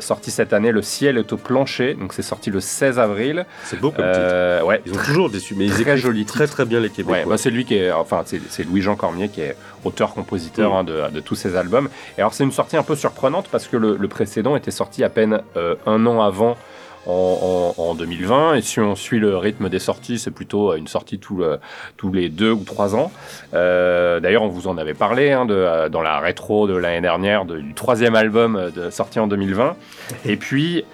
[0.02, 3.46] sorti cette année, Le ciel est au plancher, donc c'est sorti le 16 avril.
[3.64, 4.66] C'est beau comme titre.
[4.66, 7.18] Ouais, Ils ont toujours déçu, mais ils écrivent joli très très bien les Ouais, Québécois.
[7.30, 10.76] bah, c'est lui qui est, enfin c'est, Louis-Jean Cormier qui est auteur-compositeur Mm.
[10.76, 11.90] hein, de, de tous ces albums.
[12.18, 15.04] Et alors c'est une sortie un peu surprenante parce que le, le précédent était sorti
[15.04, 16.58] à peine euh, un an avant.
[17.08, 20.88] En, en- en 2020 et si on suit le rythme des sorties c'est plutôt une
[20.88, 21.42] sortie tous
[22.14, 23.12] les deux ou trois ans.
[23.56, 27.46] Euh, d'ailleurs on vous en avait parlé hein, euh, dans la rétro de l'année dernière
[27.46, 29.76] de- du troisième album euh, sorti en 2020
[30.26, 30.86] et puis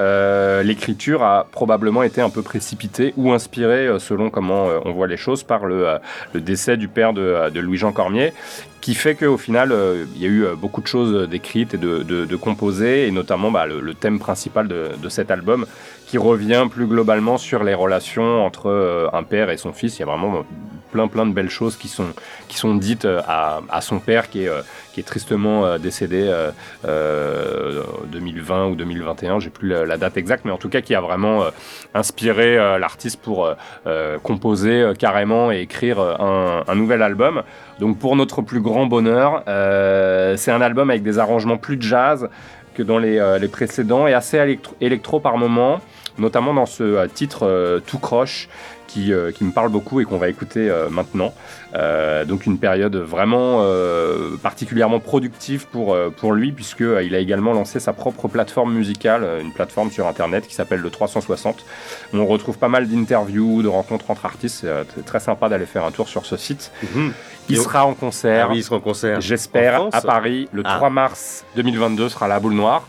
[0.63, 5.43] l'écriture a probablement été un peu précipitée ou inspirée selon comment on voit les choses
[5.43, 5.97] par le,
[6.35, 8.31] décès du père de, Louis-Jean Cormier,
[8.81, 9.73] qui fait qu'au final,
[10.15, 13.93] il y a eu beaucoup de choses décrites et de, composées, et notamment bah, le,
[13.93, 15.65] thème principal de cet album,
[16.07, 19.97] qui revient plus globalement sur les relations entre euh, un père et son fils.
[19.97, 20.43] Il y a vraiment
[20.91, 22.07] plein plein de belles choses qui sont,
[22.47, 24.61] qui sont dites euh, à, à son père, qui est, euh,
[24.93, 26.51] qui est tristement décédé euh,
[26.85, 31.01] euh, 2020 ou 2021, j'ai plus la, date exacte, mais en tout cas qui a
[31.01, 31.43] vraiment
[31.93, 33.49] inspiré l'artiste pour
[34.23, 37.43] composer carrément et écrire un, un nouvel album.
[37.79, 42.29] Donc pour notre plus grand bonheur, euh, c'est un album avec des arrangements plus jazz
[42.73, 45.81] que dans les, les précédents et assez électro, électro par moment,
[46.17, 48.49] notamment dans ce euh, titre euh, Tout croche
[48.87, 51.33] qui, euh, qui me parle beaucoup et qu'on va écouter euh, maintenant.
[51.75, 53.61] Euh, donc une période vraiment
[54.41, 59.91] particulièrement productive pour, pour lui puisqu'il a également lancé sa propre plateforme musicale, une plateforme
[59.91, 61.65] sur internet qui s'appelle le 360.
[62.13, 64.65] où On retrouve pas mal d'interviews, de rencontres entre artistes.
[64.95, 66.71] C'est très sympa d'aller faire un tour sur ce site.
[66.95, 67.13] Mhm.
[67.49, 69.21] Il Et on- sera en concert, Ah oui, ils seront en concert.
[69.21, 70.75] j'espère, à Paris le Ah.
[70.77, 72.87] 3 mars 2022 sera la boule noire.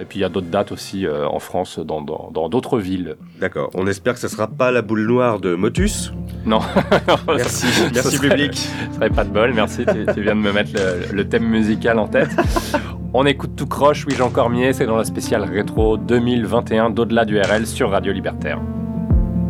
[0.00, 2.00] Et puis il y a d'autres dates aussi euh, en France, dans
[2.48, 3.16] d'autres villes.
[3.40, 3.70] D'accord.
[3.74, 6.12] On espère que ce ne sera pas la boule noire de Motus.
[6.44, 6.60] Non.
[7.28, 8.54] merci, merci public.
[8.54, 9.84] Ce serait pas de bol, merci.
[10.14, 12.30] tu, viens de me mettre le, le thème musical en tête.
[13.14, 17.38] On écoute tout croche, oui Jean Cormier, c'est dans la spéciale rétro 2021 d'au-delà du
[17.38, 18.58] RL sur Radio Libertaire.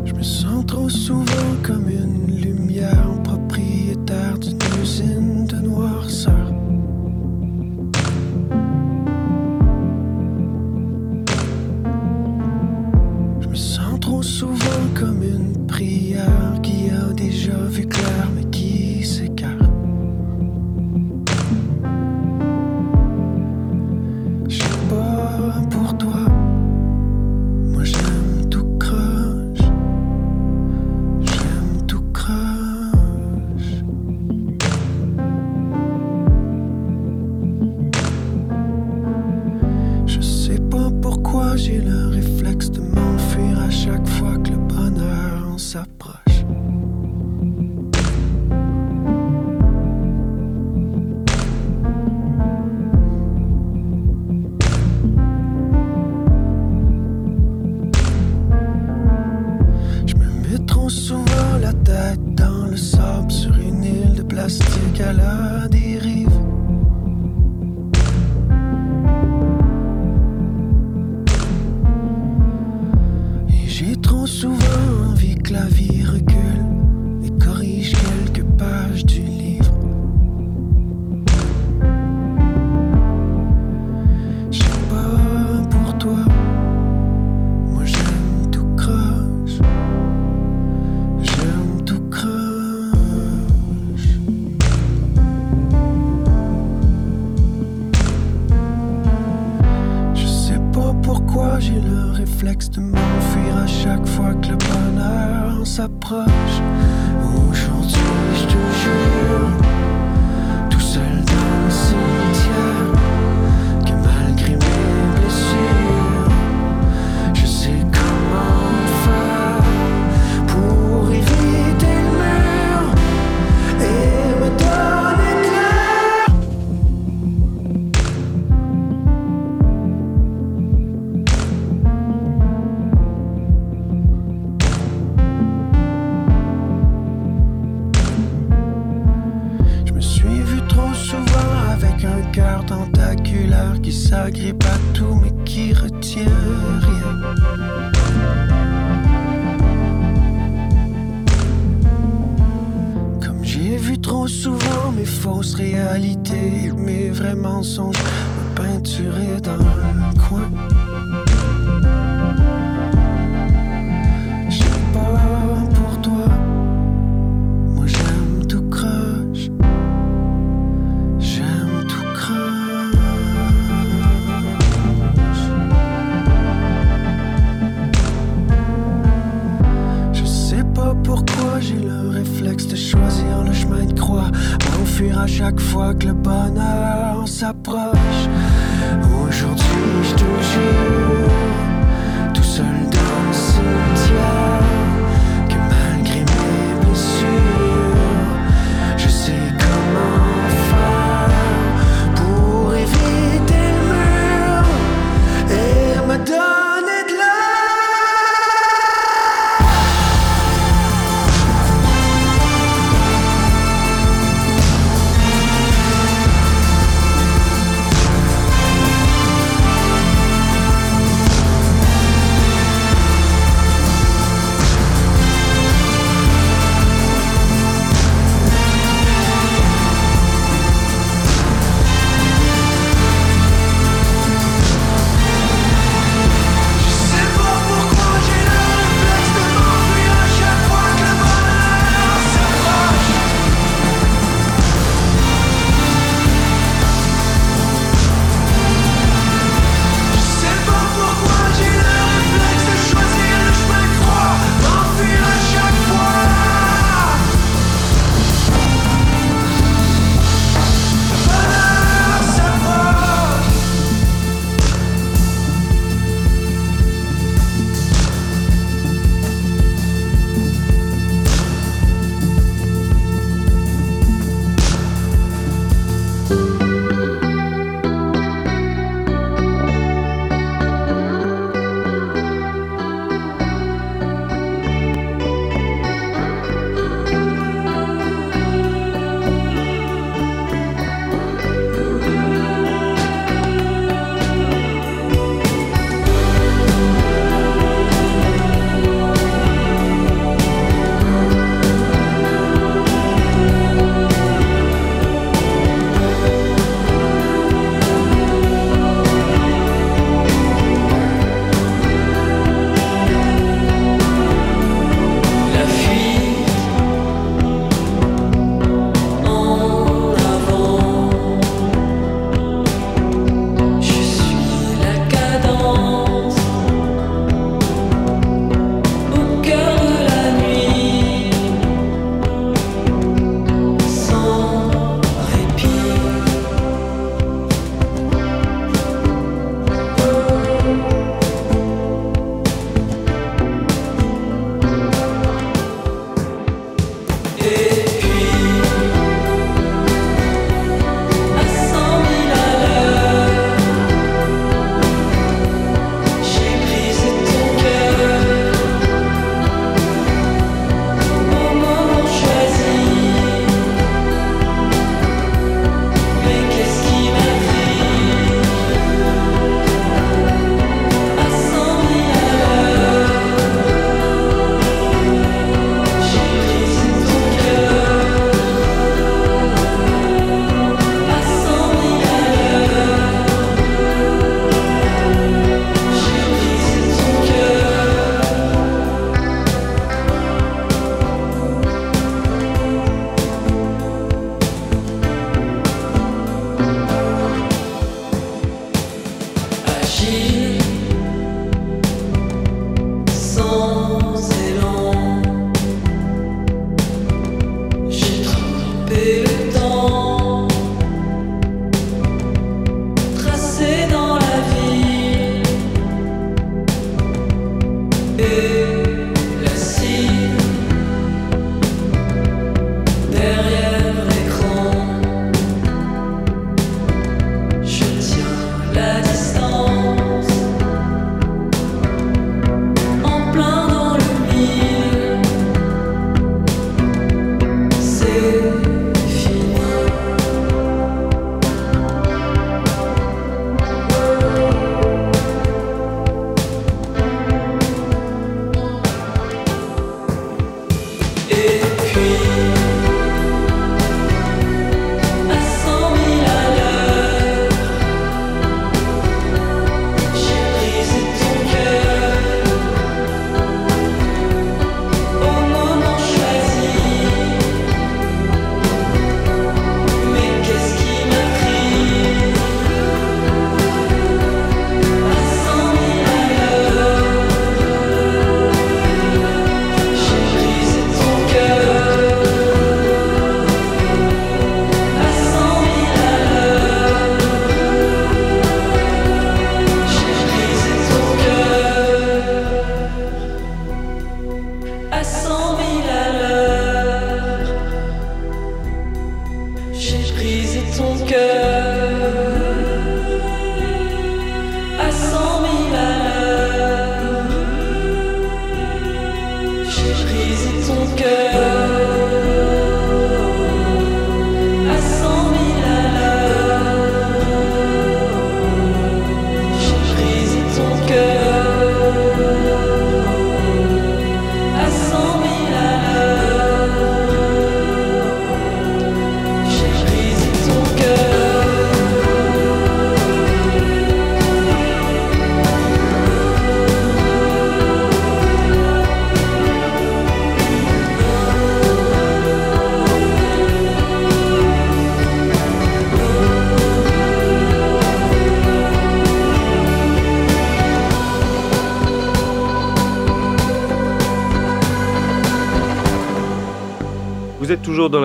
[0.05, 3.12] Je me sens trop souvent comme une lumière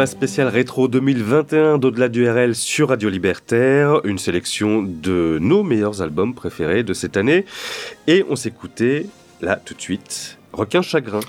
[0.08, 6.34] spéciale rétro 2021 d'au-delà du RL sur Radio Libertaire, une sélection de nos meilleurs albums
[6.34, 7.46] préférés de cette année.
[8.08, 9.06] Et on s'écoutait
[9.42, 11.20] là tout de suite Requin Chagrin.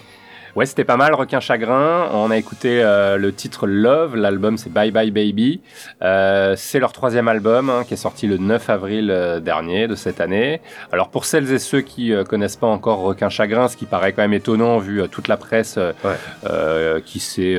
[0.59, 2.09] Ouais, c'était pas mal, Requin Chagrin.
[2.13, 5.61] On a écouté euh, le titre Love, l'album c'est Bye Bye Baby.
[6.03, 9.95] Euh, c'est leur troisième album hein, qui est sorti le 9 avril euh, dernier de
[9.95, 10.61] cette année.
[10.91, 14.23] Alors pour celles et ceux qui connaissent pas encore Requin Chagrin, ce qui paraît quand
[14.23, 17.01] même étonnant vu toute la presse Ouais.
[17.05, 17.57] qui s'est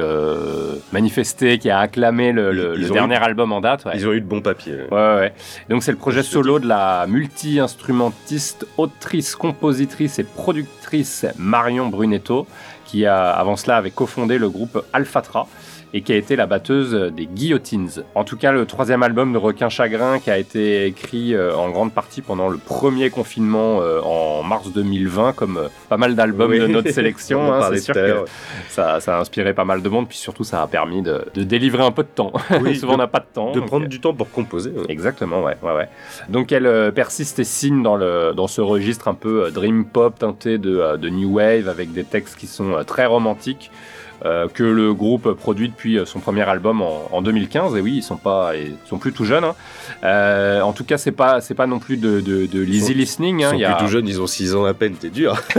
[0.91, 3.86] manifestée, qui a acclamé le, dernier eu- album en date.
[3.86, 3.93] ouais.
[3.95, 4.76] Ils ont eu de bons papiers.
[4.91, 5.34] Ouais, ouais, ouais.
[5.70, 12.45] Donc c'est le projet solo de la multi-instrumentiste, autrice, compositrice et productrice Marion Brunetto,
[12.90, 15.48] qui a, avant cela avait cofondé le groupe Alphatra
[15.94, 17.90] et qui a été la batteuse des Guillotines.
[18.16, 21.70] En tout cas, le troisième album de Requin Chagrin qui a été écrit euh, en
[21.72, 26.52] grande partie pendant le premier confinement euh, en mars 2020, comme euh, pas mal d'albums
[26.52, 26.60] Oui.
[26.60, 27.40] de notre sélection.
[27.54, 28.26] Hein, c'est sûr que
[28.70, 31.44] ça, ça a inspiré pas mal de monde, puis surtout ça a permis de, de
[31.44, 32.32] délivrer un peu de temps.
[32.62, 33.52] Oui, Souvent de- on n'a pas de temps.
[33.52, 34.70] De donc, prendre du temps pour composer.
[34.72, 34.84] ouais.
[34.90, 35.90] Exactement, ouais, ouais, ouais.
[36.30, 40.58] Donc elle persiste et signe dans, le, dans ce registre un peu dream pop teinté
[40.58, 43.72] de, de new wave avec des textes qui sont très romantiques.
[44.26, 48.03] Euh, que le groupe produit depuis son premier album en, en 2015 et oui ils
[48.03, 49.55] sont pas ils sont plus tout jeunes hein.
[50.03, 53.39] Euh, en tout cas c'est pas c'est pas non plus de, de, de l'easy listening
[53.39, 53.49] Ils hein.
[53.51, 55.41] sont Il y a- plus tout jeunes, ils ont 6 ans à peine, t'es dur.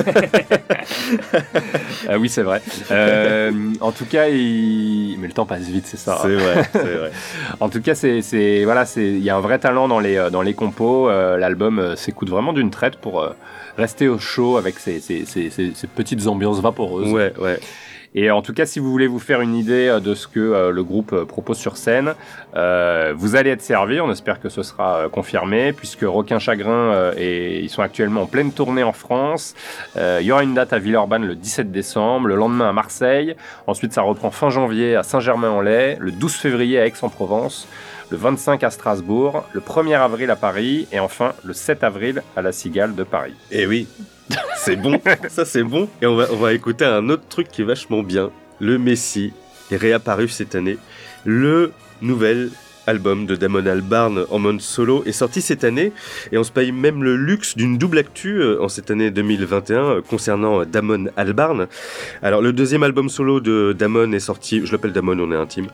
[2.08, 3.50] Ah oui c'est vrai Euh,
[3.80, 5.16] en tout cas il...
[5.18, 6.20] mais le temps passe vite c'est ça hein.
[6.22, 7.10] C'est vrai, c'est vrai.
[7.60, 10.28] En tout cas, c'est, c'est voilà, c'est il y a un vrai talent dans les
[10.32, 11.08] dans les compos.
[11.08, 13.30] Euh, l'album s'écoute vraiment d'une traite pour euh,
[13.76, 17.12] rester au chaud avec ces, ces, ces, ces- ces petites ambiances vaporeuses.
[17.12, 17.58] Ouais, ouais.
[18.14, 20.40] Et en tout cas, si vous voulez vous faire une idée euh, de ce que
[20.40, 22.14] euh, le groupe euh, propose sur scène,
[23.14, 24.00] vous allez être servi.
[24.00, 28.52] On espère que ce sera confirmé, puisque Requin Chagrin et ils sont actuellement en pleine
[28.52, 29.54] tournée en France.
[29.96, 33.36] Il y aura une date à Villeurbanne le 17 décembre, le lendemain à Marseille.
[33.66, 37.68] Ensuite, ça reprend fin janvier à Saint-Germain-en-Laye, le 12 février à Aix-en-Provence,
[38.10, 42.42] le 25 à Strasbourg, le 1er avril à Paris et enfin le 7 avril à
[42.42, 43.34] la Cigale de Paris.
[43.52, 43.86] Et Eh oui,
[44.58, 45.88] c'est bon, ça c'est bon.
[46.02, 48.30] Et on va, on va écouter un autre truc qui est vachement bien.
[48.60, 49.32] Le Messi
[49.70, 50.78] est réapparu cette année.
[51.24, 51.72] Le
[52.02, 52.50] nouvel
[52.86, 55.92] album de Damon Albarn en mode solo est sorti cette année
[56.32, 59.76] et on se paye même le luxe d'une double actu euh, en cette année 2021
[59.84, 61.68] euh, concernant euh, Damon Albarn.
[62.22, 65.68] Alors le deuxième album solo de Damon est sorti, je l'appelle Damon, on est intime,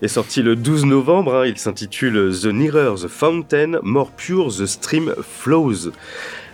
[0.00, 1.34] est sorti le 12 novembre.
[1.34, 1.46] hein.
[1.46, 5.90] il s'intitule The Nearer the Fountain, More Pure the Stream Flows.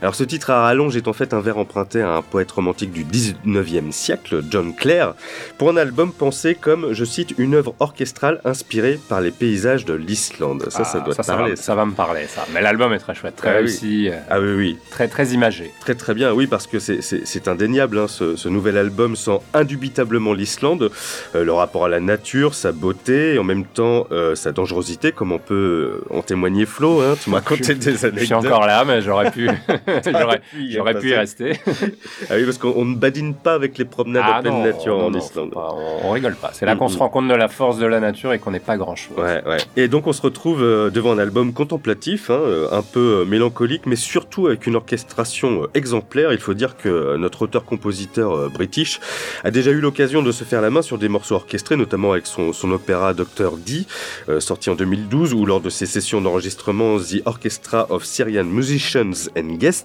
[0.03, 2.91] Alors ce titre à rallonge est en fait un vers emprunté à un poète romantique
[2.91, 5.15] du 19e siècle, John Clare,
[5.59, 9.93] pour un album pensé comme, je cite, une œuvre orchestrale inspirée par les paysages de
[9.93, 10.65] l'Islande.
[10.71, 11.51] Ça, ça Ah, doit te ça, parler.
[11.51, 12.47] va, ça va me parler, ça.
[12.55, 15.71] Mais l'album est très chouette, très Ah réussi, euh, Ah oui, oui, très très imagé.
[15.81, 20.33] très très bien, oui, parce que c'est- indéniable, hein, ce, ce nouvel album sent indubitablement
[20.33, 20.91] l'Islande,
[21.35, 25.13] euh, le rapport à la nature, sa beauté, et en même temps euh, sa dangerosité,
[25.13, 28.25] comme on peut en témoigner Flo, hein, tu m'as raconté des Je anecdotes.
[28.25, 29.49] suis encore là, mais j'aurais pu,
[30.11, 31.45] j'aurais, pu y j'aurais pu y passer.
[31.45, 31.61] rester.
[32.30, 35.07] Ah oui, parce qu'on on ne badine pas avec les promenades en pleine nature non,
[35.07, 35.51] en non, Islande.
[35.53, 36.51] pas, on, on rigole pas.
[36.53, 36.99] C'est là qu'on Mm, se mm.
[37.01, 39.16] rend compte de la force de la nature et qu'on n'est pas grand chose.
[39.16, 39.59] Ouais, ouais.
[39.76, 43.24] Et donc on se retrouve euh, devant un album contemplatif, hein, euh, un peu euh,
[43.24, 46.32] mélancolique, mais surtout avec une orchestration exemplaire.
[46.32, 49.01] Il faut dire que notre auteur-compositeur british
[49.45, 52.26] a déjà eu l'occasion de se faire la main sur des morceaux orchestrés, notamment avec
[52.26, 53.57] son, son opéra Dr.
[53.64, 53.84] D,
[54.28, 59.28] euh, sorti en 2012, ou lors de ses sessions d'enregistrement The Orchestra of Syrian Musicians
[59.36, 59.80] and Guests,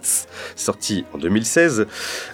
[0.56, 1.88] sorti en 2016.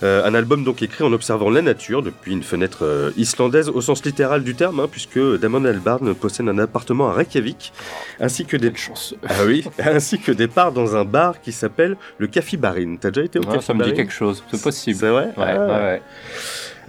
[0.03, 3.81] Euh, un album donc écrit en observant la nature depuis une fenêtre euh, islandaise au
[3.81, 7.73] sens littéral du terme, hein, puisque Damon Albarn possède un appartement à Reykjavik,
[8.19, 9.13] ainsi que des chance.
[9.27, 12.95] ah oui, ainsi que des parts dans un bar qui s'appelle le Café Barin.
[12.99, 14.97] T'as déjà été au Ouais, Café ça me dit quelque chose, c'est possible.
[14.99, 15.59] C'est vrai Ouais, Ah.
[15.59, 16.01] ouais, ouais.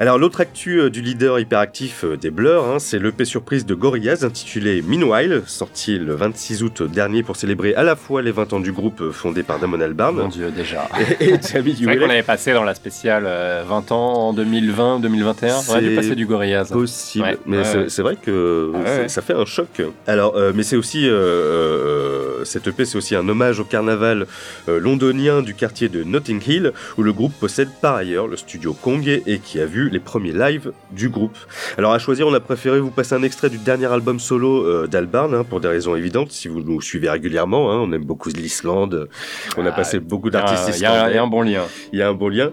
[0.03, 3.73] Alors l'autre actu euh, du leader hyperactif euh, des Blur, hein, c'est l'EP surprise de
[3.77, 8.53] Gorillaz intitulé Meanwhile, sorti le 26 août dernier pour célébrer à la fois les 20
[8.55, 10.89] ans du groupe euh, fondé par Damon Mon Albarn dieu, déjà.
[11.21, 14.33] et, et Jamie C'est vrai qu'on avait passé dans la spéciale euh, 20 ans en
[14.33, 15.55] 2020, 2021.
[15.55, 16.73] On a C'est passer du Gorillaz.
[16.73, 18.03] Possible, Ouais, mais ouais, c'est ouais.
[18.03, 19.09] vrai que Ah ouais, ouais.
[19.09, 19.83] ça fait un choc.
[20.09, 24.27] Alors, euh, mais c'est aussi euh, cette EP, c'est aussi un hommage au carnaval
[24.67, 29.07] londonien du quartier de Notting Hill, où le groupe possède par ailleurs le studio Kong
[29.07, 31.37] et qui a vu les premiers lives du groupe.
[31.79, 34.87] Alors à choisir, on a préféré vous passer un extrait du dernier album solo euh,
[34.87, 36.33] d'Albarn hein, pour des raisons évidentes.
[36.33, 39.09] Si vous nous suivez régulièrement, hein, on aime beaucoup l'Islande,
[39.57, 41.19] on a Ah, passé beaucoup d'artistes il y, a un- il y islandais.
[41.19, 41.63] a un bon lien.
[41.93, 42.51] Il y a un bon lien.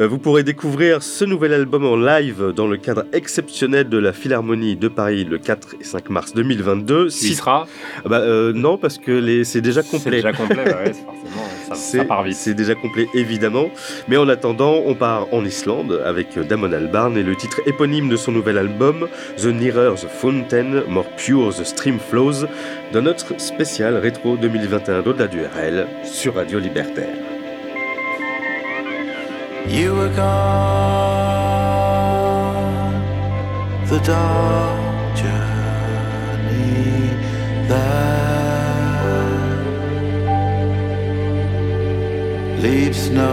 [0.00, 4.12] Euh, vous pourrez découvrir ce nouvel album en live dans le cadre exceptionnel de la
[4.12, 7.06] Philharmonie de Paris le 4 et 5 mars 2022.
[7.06, 7.66] Il Si- sera.
[8.04, 9.44] Ah bah, euh, non, parce que les...
[9.44, 10.16] c'est déjà C'est complet.
[10.16, 11.45] déjà complet, bah ouais, c'est forcément.
[11.68, 12.36] Ça, C'est ça part vite.
[12.36, 13.70] c'est déjà complet évidemment,
[14.08, 18.16] mais en attendant, on part en Islande avec Damon Albarn et le titre éponyme de
[18.16, 19.08] son nouvel album,
[19.38, 22.46] The Nearer the Fountain, More Pure the Stream Flows,
[22.92, 27.08] dans notre spécial rétro 2021 d'au-delà du RL sur Radio Libertaire.
[29.68, 30.24] You were gone,
[33.88, 37.10] the dark journey
[37.68, 38.25] that
[42.66, 43.32] leaves no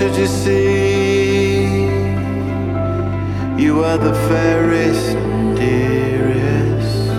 [0.08, 1.88] hoped to deceive
[3.60, 7.10] you are the fairest, and dearest.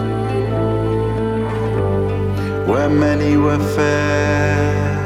[2.69, 5.01] Where many were fair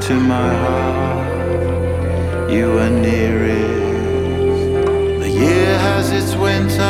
[0.00, 3.74] to my heart, you are nearest.
[5.22, 6.82] The year has its winter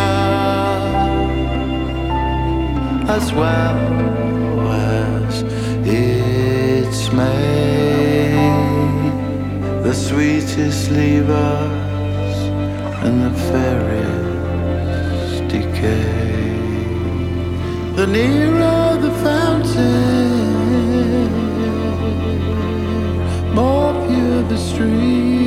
[3.09, 3.86] as well
[10.57, 12.37] sweetest leave us,
[13.05, 16.55] and the fairest decay.
[17.97, 20.49] The nearer the fountain,
[23.55, 25.46] more pure the stream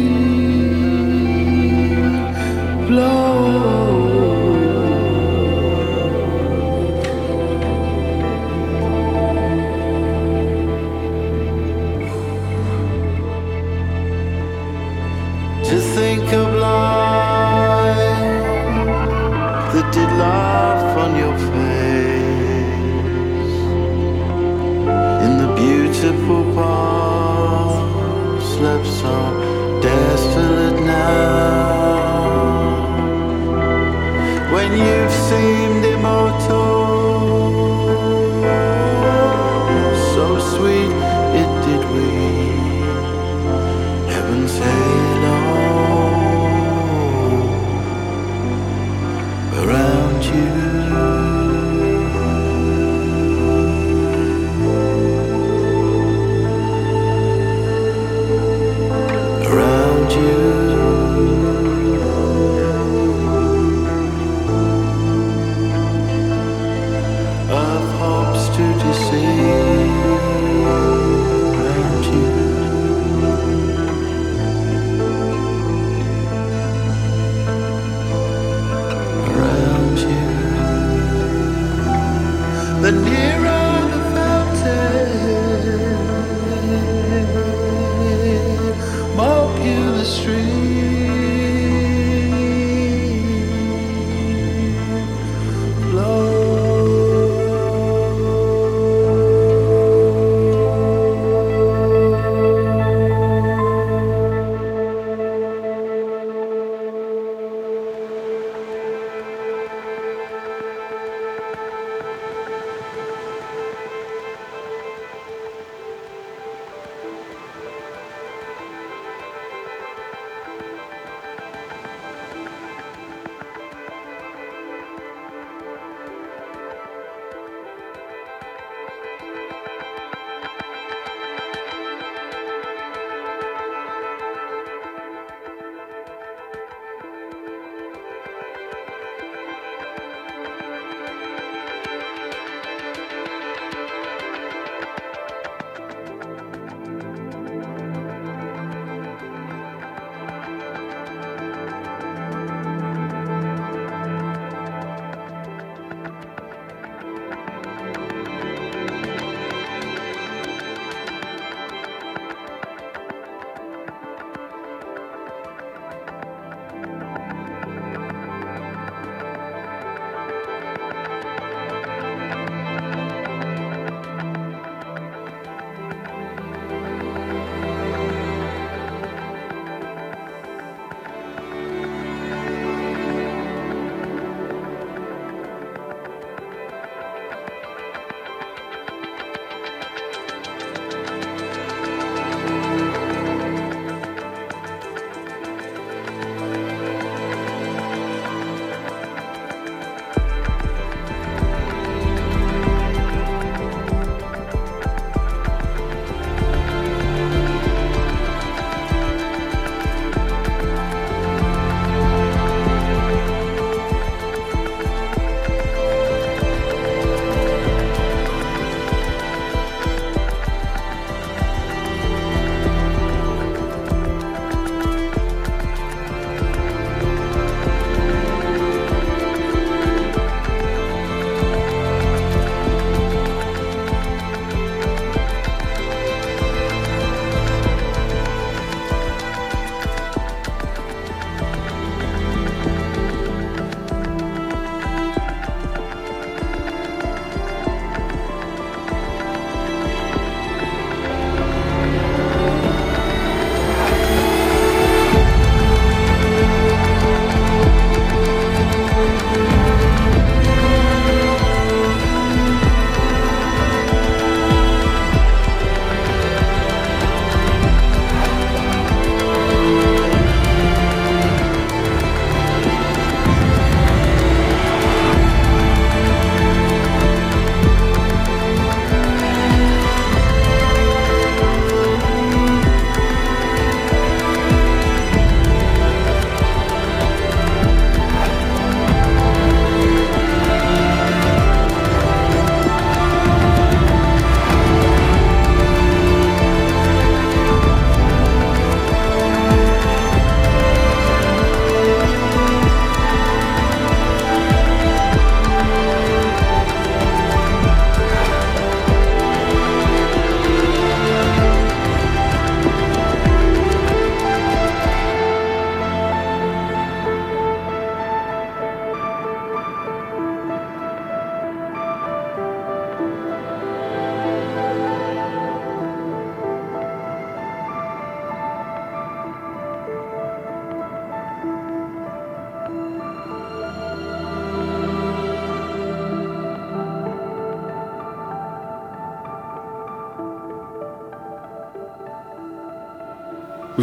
[60.12, 60.69] you.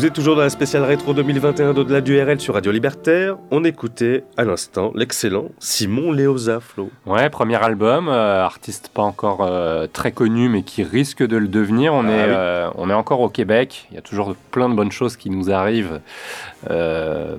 [0.07, 3.39] Vous êtes toujours dans la spéciale rétro 2021 d'au-delà du RL sur Radio Libertaire.
[3.51, 6.91] On écoutait à l'instant l'excellent Simon Léosa, Flo.
[7.07, 11.49] Ouais, premier album, euh, artiste pas encore euh, très connu, mais qui risque de le
[11.49, 11.93] devenir.
[11.93, 12.35] On, Ah est, oui.
[12.37, 13.89] euh, on est encore au Québec.
[13.91, 16.01] Il y a toujours plein de bonnes choses qui nous arrivent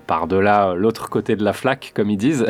[0.06, 2.48] par-delà l'autre côté de la flaque, comme ils disent.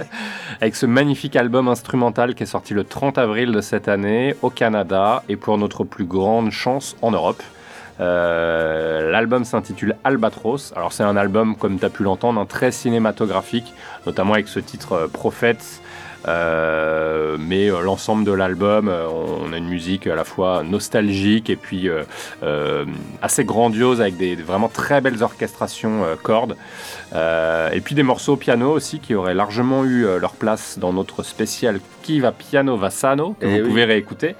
[0.60, 4.50] Avec ce magnifique album instrumental qui est sorti le 30 avril de cette année au
[4.50, 7.42] Canada et pour notre plus grande chance en Europe.
[8.00, 10.72] Euh, L'album s'intitule Albatros.
[10.76, 13.72] Alors c'est un album, comme tu as pu l'entendre, un très cinématographique,
[14.06, 15.80] notamment avec ce titre euh, Prophets.
[16.26, 21.56] Euh, mais euh, l'ensemble de l'album, on a une musique à la fois nostalgique et
[21.56, 21.88] puis
[23.20, 26.56] assez grandiose avec des vraiment très belles orchestrations cordes.
[27.12, 31.22] Et puis des morceaux au piano aussi qui auraient largement eu leur place dans notre
[31.22, 33.68] spécial Qui va piano va sano que Eh vous oui.
[33.68, 34.34] pouvez réécouter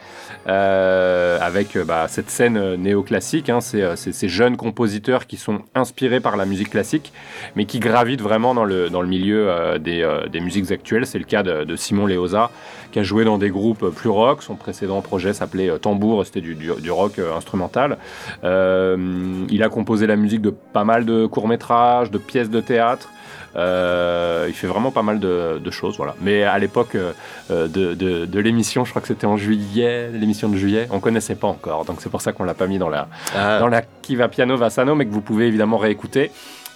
[0.46, 3.48] euh, avec euh, bah, cette scène euh, néoclassique.
[3.48, 7.12] Hein, c'est euh, c'est ces jeunes compositeurs qui sont inspirés par la musique classique,
[7.56, 11.06] mais qui gravitent vraiment dans le, dans le milieu des, des musiques actuelles.
[11.06, 12.50] C'est le cas de, Simon Léosa,
[12.92, 14.42] qui a joué dans des groupes plus rock.
[14.42, 17.98] Son précédent projet s'appelait Tambour, c'était du, du, du rock instrumental.
[18.42, 23.08] Il a composé la musique de pas mal de courts-métrages, de pièces de théâtre.
[23.56, 26.14] Euh, il fait vraiment pas mal de, de choses, voilà.
[26.20, 27.12] Mais à l'époque euh,
[27.50, 31.34] de, de- de l'émission, je crois que c'était en juillet, l'émission de juillet, on connaissait
[31.36, 33.82] pas encore, donc c'est pour ça qu'on l'a pas mis dans la, Ah, dans la
[34.02, 36.30] Qui va piano va sano, mais que vous pouvez évidemment réécouter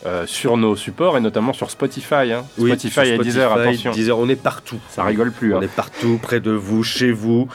[0.06, 2.32] euh, sur nos supports et notamment sur Spotify.
[2.32, 2.44] hein.
[2.59, 4.78] oui, Spotify sur et Deezer, attention, Deezer, on est partout.
[4.88, 5.55] ça rigole plus.
[5.55, 5.59] hein.
[5.59, 7.48] On est partout, près de vous, chez vous.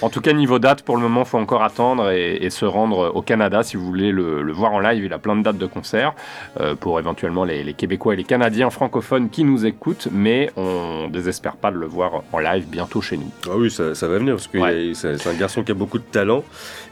[0.00, 3.10] En tout cas, niveau date, pour le moment, faut encore attendre et, et se rendre
[3.14, 5.04] au Canada si vous voulez le, le voir en live.
[5.04, 6.14] Il a plein de dates de concert
[6.60, 11.08] euh, pour éventuellement les, les Québécois et les Canadiens francophones qui nous écoutent, mais on
[11.08, 13.30] désespère pas de le voir en live bientôt chez nous.
[13.46, 14.86] Ah oui, ça, ça va venir parce que Ouais.
[14.86, 16.44] il- c'est un garçon qui a beaucoup de talent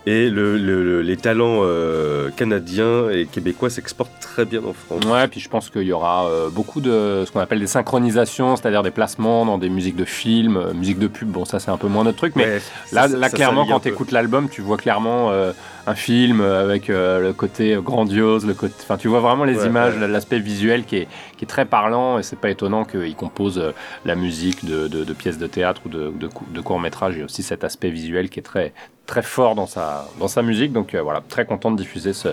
[0.08, 5.04] et le, le- le- les talents euh, canadiens et québécois s'exportent très bien en France.
[5.04, 8.54] Ouais, puis je pense qu'il y aura euh, beaucoup de ce qu'on appelle des synchronisations,
[8.56, 11.28] c'est-à-dire des placements dans des musiques de films, euh, musique de pub.
[11.28, 12.60] Bon, ça c'est un peu moins notre truc, mais Ouais,
[12.92, 15.52] Là, ça- là ça clairement, quand tu écoutes l'album, tu vois clairement euh,
[15.88, 19.96] un film avec le côté grandiose, le côté, enfin, tu vois vraiment les Ouais, images,
[19.98, 20.06] ouais.
[20.08, 23.72] l'aspect visuel qui est, qui est très parlant, et c'est pas étonnant qu'il compose euh,
[24.04, 27.14] la musique de, de- de pièces de théâtre ou de, de, cou- de courts métrages.
[27.14, 28.72] Il y a aussi cet aspect visuel qui est très
[29.06, 30.72] très fort dans sa, dans sa musique.
[30.72, 32.30] Donc euh, voilà, très content de diffuser ce,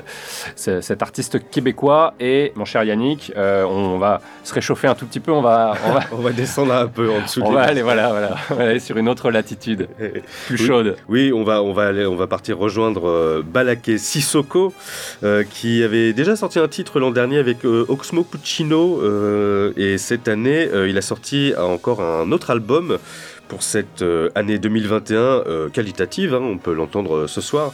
[0.55, 2.15] ce- cet artiste québécois.
[2.19, 5.31] Et mon cher Yannick, euh, on va se réchauffer un tout petit peu.
[5.31, 7.41] On va, on va, On va descendre un peu en dessous.
[7.45, 9.87] on va aller, voilà, voilà, on va aller sur une autre latitude,
[10.47, 10.65] plus Oui.
[10.65, 10.95] chaude.
[11.09, 14.73] Oui, on va, on va aller, on va partir rejoindre euh, Balaké Sissoko,
[15.51, 18.92] qui avait déjà sorti un titre l'an dernier avec Oxmo Puccino,
[19.77, 22.97] et cette année, euh, il a sorti encore un autre album
[23.53, 27.71] pour cette euh, année 2021 euh, qualitative, hein, on peut l'entendre euh, ce soir,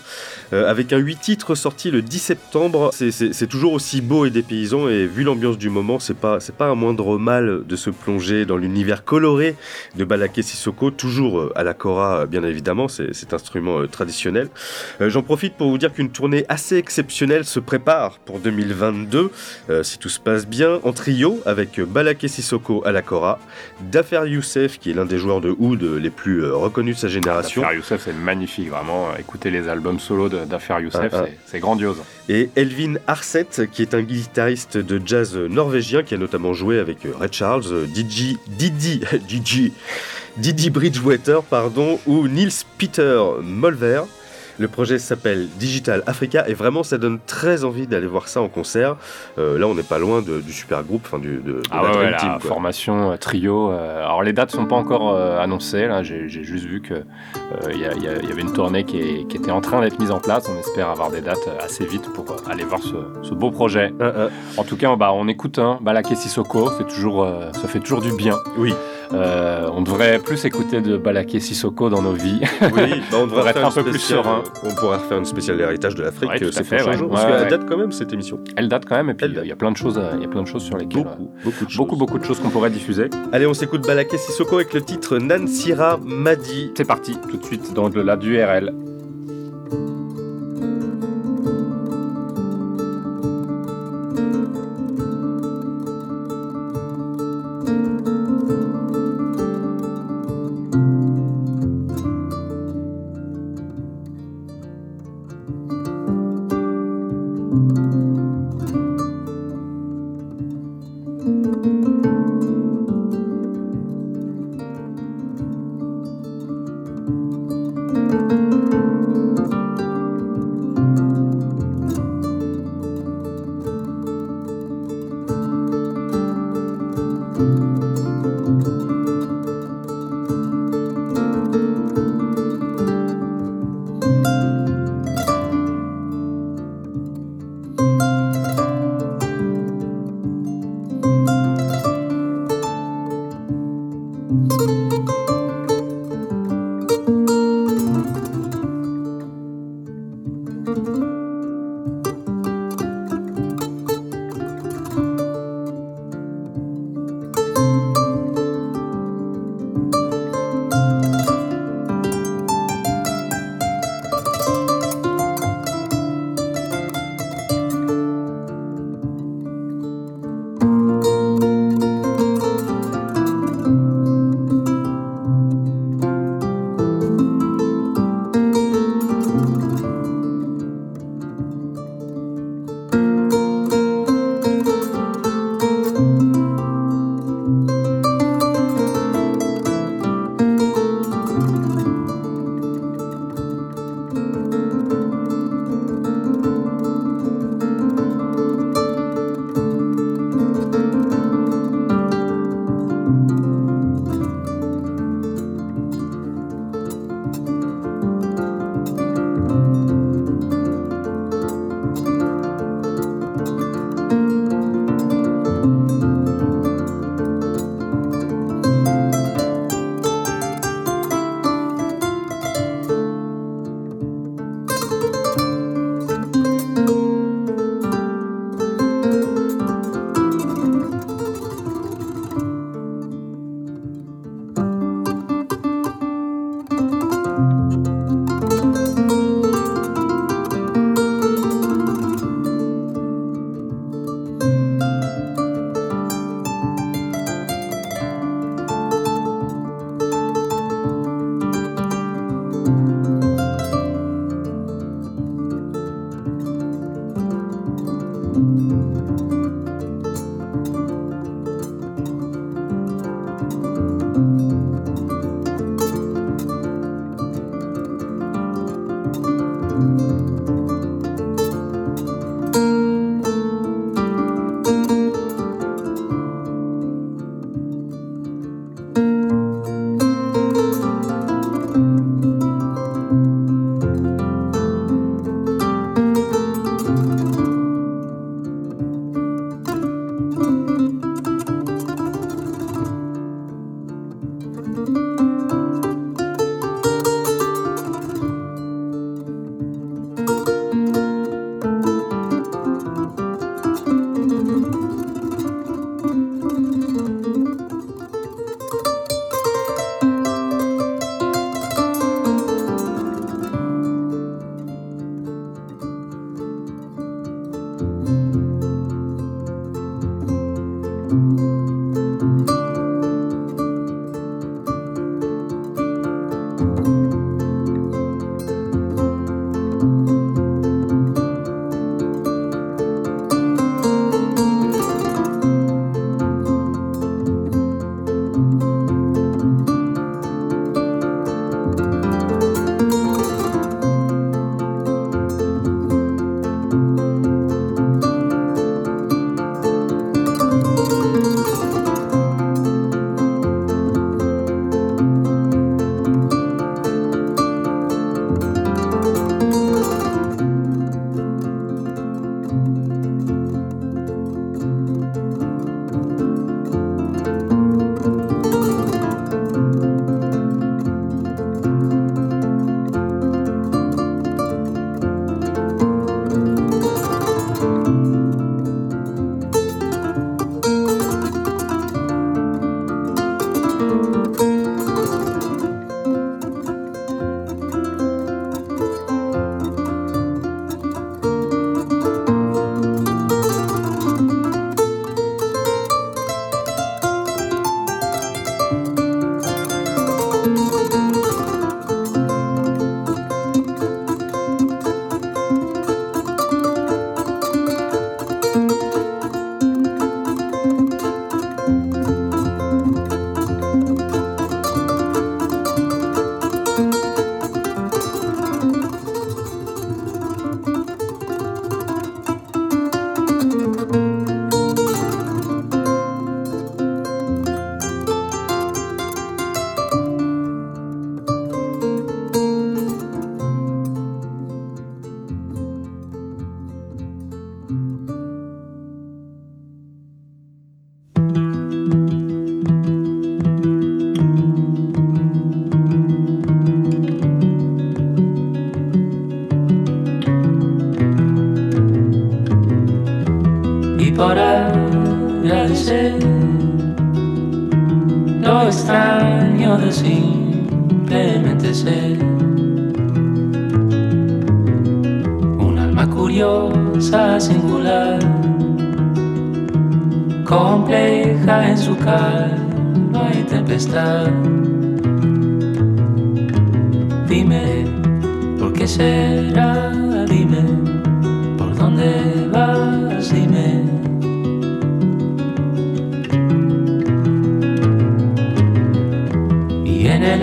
[0.51, 2.89] avec un 8 titres sorti le 10 septembre.
[2.91, 6.75] C'est- toujours aussi beau et dépaysant, et vu l'ambiance du moment, c'est pas, pas un
[6.75, 9.55] moindre mal de se plonger dans l'univers coloré
[9.95, 14.49] de Balaké Sissoko, toujours à la Cora, bien évidemment, c'est cet instrument traditionnel.
[14.99, 19.31] J'en profite pour vous dire qu'une tournée assez exceptionnelle se prépare pour 2022,
[19.69, 23.39] euh, si tout se passe bien, en trio avec Balaké Sissoko à la Cora,
[23.91, 27.07] Dafer Youssef, qui est l'un des joueurs de oud les plus euh, reconnus de sa
[27.07, 29.07] génération, D'Affaire Youssef, c'est magnifique, vraiment.
[29.17, 31.29] Écoutez les albums solo d'Affaire Youssef, Ah, ah.
[31.45, 31.97] c'est- grandiose.
[32.27, 37.05] et Elvin Arset, qui est un guitariste de jazz norvégien qui a notamment joué avec
[37.05, 39.73] euh, Ray Charles, euh, Didi, Didi, Didi,
[40.37, 44.01] Didi Bridgewater, pardon, ou Nils Peter Molver.
[44.59, 48.49] Le projet s'appelle Digital Africa et vraiment ça donne très envie d'aller voir ça en
[48.49, 48.97] concert.
[49.37, 51.77] Euh, là on n'est pas loin de- du super groupe, enfin du, de, de Ah
[51.77, 52.29] la ouais, Dream ouais, la Team.
[52.41, 52.49] quoi.
[52.49, 53.71] formation euh, trio.
[53.71, 55.87] euh, alors les dates sont pas encore euh, annoncées.
[55.87, 57.03] Là, j'ai juste vu que
[57.73, 57.85] il y,
[58.31, 60.47] avait une tournée qui, est- qui était en train d'être mise en place.
[60.53, 62.95] On espère avoir des dates assez vite pour aller voir ce,
[63.27, 63.91] ce beau projet.
[63.99, 64.27] Ah, ah,
[64.57, 66.69] En tout cas, bah, on écoute hein, Balaké Sissoko.
[66.89, 68.35] Toujours, ça fait toujours du bien.
[68.57, 68.73] oui,
[69.11, 72.41] Euh, on devrait plus écouter de Balaké Sissoko dans nos vies.
[72.61, 74.43] oui, bah, on devrait être un peu plus serein.
[74.63, 76.95] On pourrait refaire une spéciale héritage de l'Afrique Ouais, euh, à ces fait, ouais.
[76.95, 78.39] Ouais, parce qu'elle date quand même cette émission.
[78.55, 80.27] Elle date quand même, et puis il y a plein de choses, il y a
[80.27, 81.77] plein de choses sur lesquelles euh, Beaucoup, beaucoup de choses.
[81.77, 83.09] beaucoup, beaucoup de choses qu'on pourrait diffuser.
[83.31, 86.71] Allez, on s'écoute Balaké Sissoko avec le titre Nansira Madi.
[86.77, 88.73] C'est parti, tout de suite dans de la d'URL.
[88.75, 89.98] y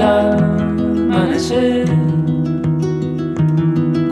[0.07, 1.87] amanecer,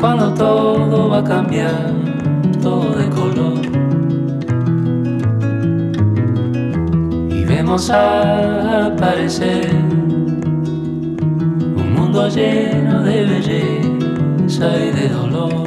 [0.01, 1.93] cuando todo va a cambiar,
[2.63, 3.61] todo de color.
[7.31, 9.71] Y vemos aparecer
[11.77, 15.65] un mundo lleno de belleza y de dolor.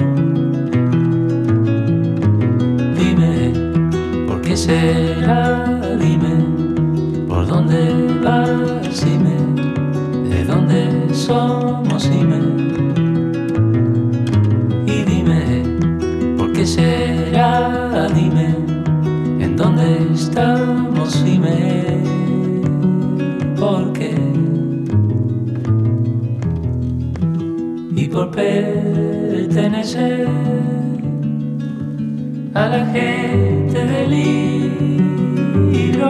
[2.98, 3.54] Dime,
[4.28, 5.66] ¿por qué será?
[6.00, 6.36] Dime,
[7.28, 7.80] ¿por dónde
[8.24, 9.06] vas?
[9.06, 9.47] Dime, ¿de
[10.58, 12.10] dónde somos?
[12.10, 12.40] Dime.
[14.88, 15.64] Y dime,
[16.38, 18.08] ¿por qué será?
[18.16, 18.56] Dime,
[19.40, 21.24] ¿en dónde estamos?
[21.24, 22.02] Dime,
[23.60, 24.16] ¿por qué?
[27.96, 30.28] Y por pertenecer
[32.54, 34.10] a la gente del
[35.80, 36.08] libro,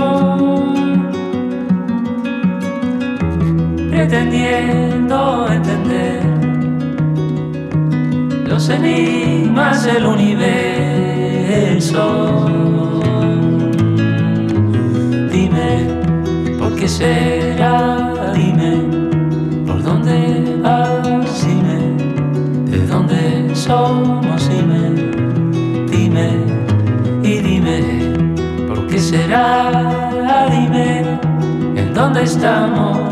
[4.17, 6.23] pretendiendo entender
[8.47, 10.49] los enigmas del universo.
[15.31, 15.87] Dime,
[16.57, 18.11] ¿por qué será?
[18.33, 18.81] Dime,
[19.67, 21.45] ¿por dónde vas?
[21.45, 21.93] Dime,
[22.71, 24.49] ¿de dónde somos?
[24.49, 24.93] Dime,
[25.91, 26.29] dime,
[27.21, 27.81] y dime,
[28.67, 30.49] ¿por qué será?
[30.49, 31.19] Dime,
[31.75, 33.06] ¿en dónde estamos?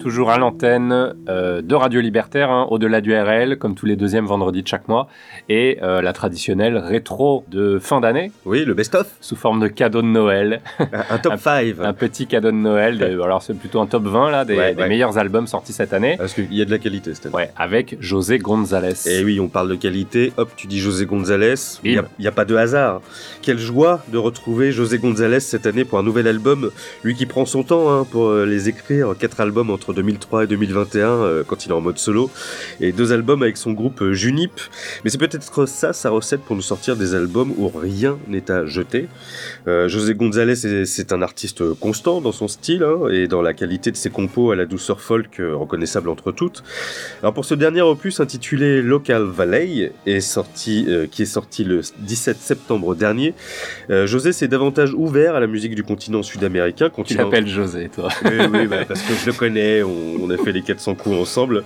[0.00, 1.14] Toujours à l'antenne euh,
[1.62, 5.08] de Radio Libertaire, hein, au-delà du RL, comme tous les deuxièmes vendredis de chaque mois,
[5.48, 9.06] et euh, la traditionnelle rétro de fin d'année, Oui, le best-of.
[9.20, 10.60] sous forme de cadeau de Noël.
[10.78, 11.74] Un, un top 5.
[11.82, 14.74] un petit cadeau de Noël, de- alors c'est plutôt un top 20 là, des, Ouais,
[14.74, 14.88] des ouais.
[14.88, 16.14] meilleurs albums sortis cette année.
[16.18, 17.34] Parce qu'il y a de la qualité cette année.
[17.34, 18.94] Ouais, avec José González.
[19.08, 20.32] Et oui, on parle de qualité.
[20.36, 21.54] Hop, tu dis José González.
[21.84, 23.00] Il n'y a, pas de hasard.
[23.42, 26.70] Quelle joie de retrouver José González cette année pour un nouvel album.
[27.02, 29.14] Lui qui prend son temps hein, pour euh, les écrire.
[29.18, 32.30] Quatre albums entre entre 2003 et 2021 euh, quand il est en mode solo,
[32.80, 34.52] et deux albums avec son groupe euh, Junip.
[35.04, 38.64] Mais c'est peut-être ça sa recette pour nous sortir des albums où rien n'est à
[38.66, 39.08] jeter.
[39.66, 43.90] Euh, José González, c'est- un artiste constant dans son style hein, et dans la qualité
[43.90, 46.62] de ses compos à la douceur folk euh, reconnaissable entre toutes.
[47.20, 51.80] Alors pour ce dernier opus intitulé Local Valley, est sorti, euh, qui est sorti le
[51.98, 53.34] 17 septembre dernier,
[53.88, 56.86] José s'est davantage ouvert à la musique du continent sud-américain.
[56.90, 58.08] Tu continent- l'appelles José, toi.
[58.24, 61.16] oui, oui, bah, parce que je le connais, on, on a fait les 400 coups
[61.16, 61.64] ensemble ensemble.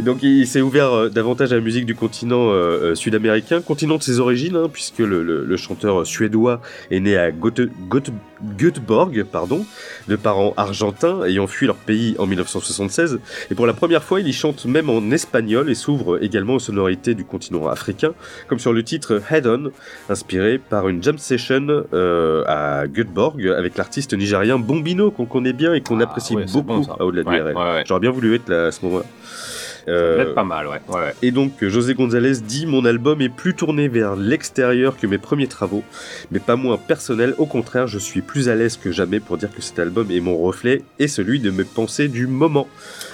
[0.00, 3.96] Donc il, s'est ouvert euh, davantage à la musique du continent euh, euh, sud-américain, continent
[3.96, 6.60] de ses origines, hein, puisque le, le- le chanteur suédois
[6.90, 8.12] est né à Göte- Göte-
[8.56, 9.64] Göteborg, pardon,
[10.08, 13.18] de parents argentins ayant fui leur pays en 1976.
[13.50, 16.58] Et pour la première fois, il y chante même en espagnol et s'ouvre également aux
[16.60, 18.12] sonorités du continent africain,
[18.48, 19.70] comme sur le titre Head On,
[20.08, 25.74] inspiré par une jam session euh, à Göteborg avec l'artiste nigérien Bombino qu'on connaît bien
[25.74, 27.84] et qu'on Ah, apprécie ouais, beaucoup bon, à Au-delà ouais.
[27.86, 29.04] J'aurais bien voulu être là à ce moment-là.
[29.88, 30.80] Euh, pas mal, ouais.
[31.22, 35.46] et donc José González dit mon album est plus tourné vers l'extérieur que mes premiers
[35.46, 35.82] travaux,
[36.30, 37.34] mais pas moins personnel.
[37.38, 40.20] Au contraire, je suis plus à l'aise que jamais pour dire que cet album est
[40.20, 42.68] mon reflet et celui de mes pensées du moment.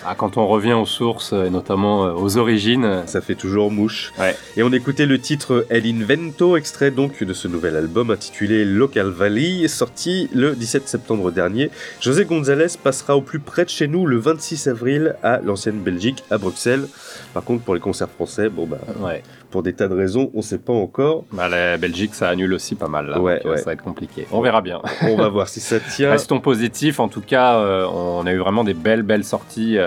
[0.06, 3.70] Ah, quand on revient aux sources, et notamment euh, aux origines, euh, Ça fait toujours
[3.70, 4.12] mouche.
[4.18, 4.36] Ouais.
[4.56, 9.08] Et on écoutait le titre El Invento, extrait donc de ce nouvel album intitulé Local
[9.08, 11.70] Valley, sorti le 17 septembre dernier.
[12.00, 16.22] José González passera au plus près de chez nous le 26 avril à l'ancienne Belgique,
[16.30, 16.86] à Bruxelles.
[17.32, 19.22] Par contre, pour les concerts français, bon bah, ouais.
[19.54, 21.22] Pour des tas de raisons, on sait pas encore.
[21.32, 23.20] Bah, la Belgique, ça annule aussi pas mal, là.
[23.20, 23.56] Ouais, donc, euh, ouais.
[23.58, 24.26] Ça va être compliqué.
[24.32, 24.82] On verra bien.
[25.02, 26.10] On va voir si ça tient.
[26.10, 26.98] Restons positifs.
[26.98, 29.78] En tout cas, euh, on a eu vraiment des belles, belles sorties.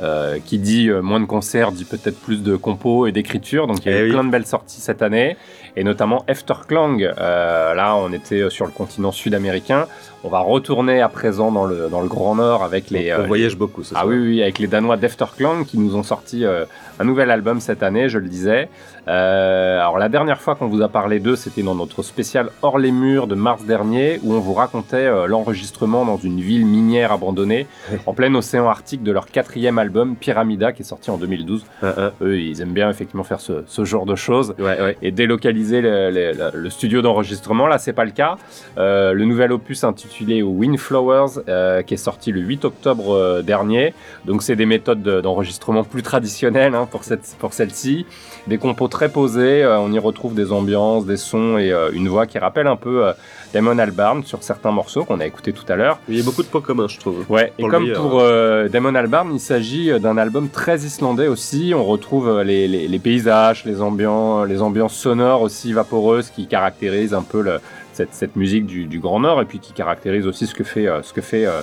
[0.00, 3.66] euh, qui dit moins de concerts dit peut-être plus de compos et d'écriture.
[3.66, 4.10] Donc il y a Eh eu oui.
[4.12, 5.36] plein de belles sorties cette année,
[5.76, 7.02] et notamment Efterklang.
[7.02, 9.86] Euh, là, on était sur le continent sud-américain.
[10.24, 13.12] On va retourner à présent dans le, dans le Grand Nord avec les.
[13.12, 13.96] on euh, voyage beaucoup, ça.
[13.98, 16.64] ah oui, oui, avec les Danois d'Efterklang qui nous ont sorti euh,
[17.02, 18.68] un nouvel album cette année, je le disais.
[19.08, 22.78] Euh, alors la dernière fois qu'on vous a parlé d'eux, c'était dans notre spécial Hors
[22.78, 27.10] les murs de mars dernier, où on vous racontait euh, l'enregistrement dans une ville minière
[27.10, 27.66] abandonnée,
[28.06, 31.64] en plein océan Arctique, de leur quatrième album Pyramida, qui est sorti en 2012.
[31.82, 32.10] Ah, ah.
[32.22, 34.96] Eux, ils aiment bien effectivement faire ce, ce genre de choses Ouais, ouais.
[35.02, 37.66] et délocaliser le, le- le- le studio d'enregistrement.
[37.66, 38.36] Là, c'est pas le cas.
[38.78, 41.42] Euh, le nouvel opus intitulé Windflowers,
[41.84, 43.92] qui est sorti le 8 octobre dernier.
[44.24, 48.06] Donc, c'est des méthodes de- d'enregistrement plus traditionnelles hein, pour, cette, pour celle-ci.
[48.46, 49.64] Des compos très posés.
[49.64, 52.76] euh, on y retrouve des ambiances, des sons et euh, une voix qui rappelle un
[52.76, 53.12] peu euh,
[53.52, 55.98] Damon Albarn sur certains morceaux qu'on a écoutés tout à l'heure.
[56.08, 57.24] Il y a beaucoup de points communs, je trouve.
[57.28, 58.22] Ouais, et comme pour
[58.70, 61.72] Damon Albarn, il s'agit d'un album très islandais aussi.
[61.74, 67.14] On retrouve les, les- les paysages, les ambiances, les ambiances sonores aussi vaporeuses qui caractérisent
[67.14, 67.58] un peu le-
[67.94, 70.86] cette, cette musique du, du Grand Nord et puis qui caractérisent aussi ce que fait,
[71.02, 71.60] ce que fait euh,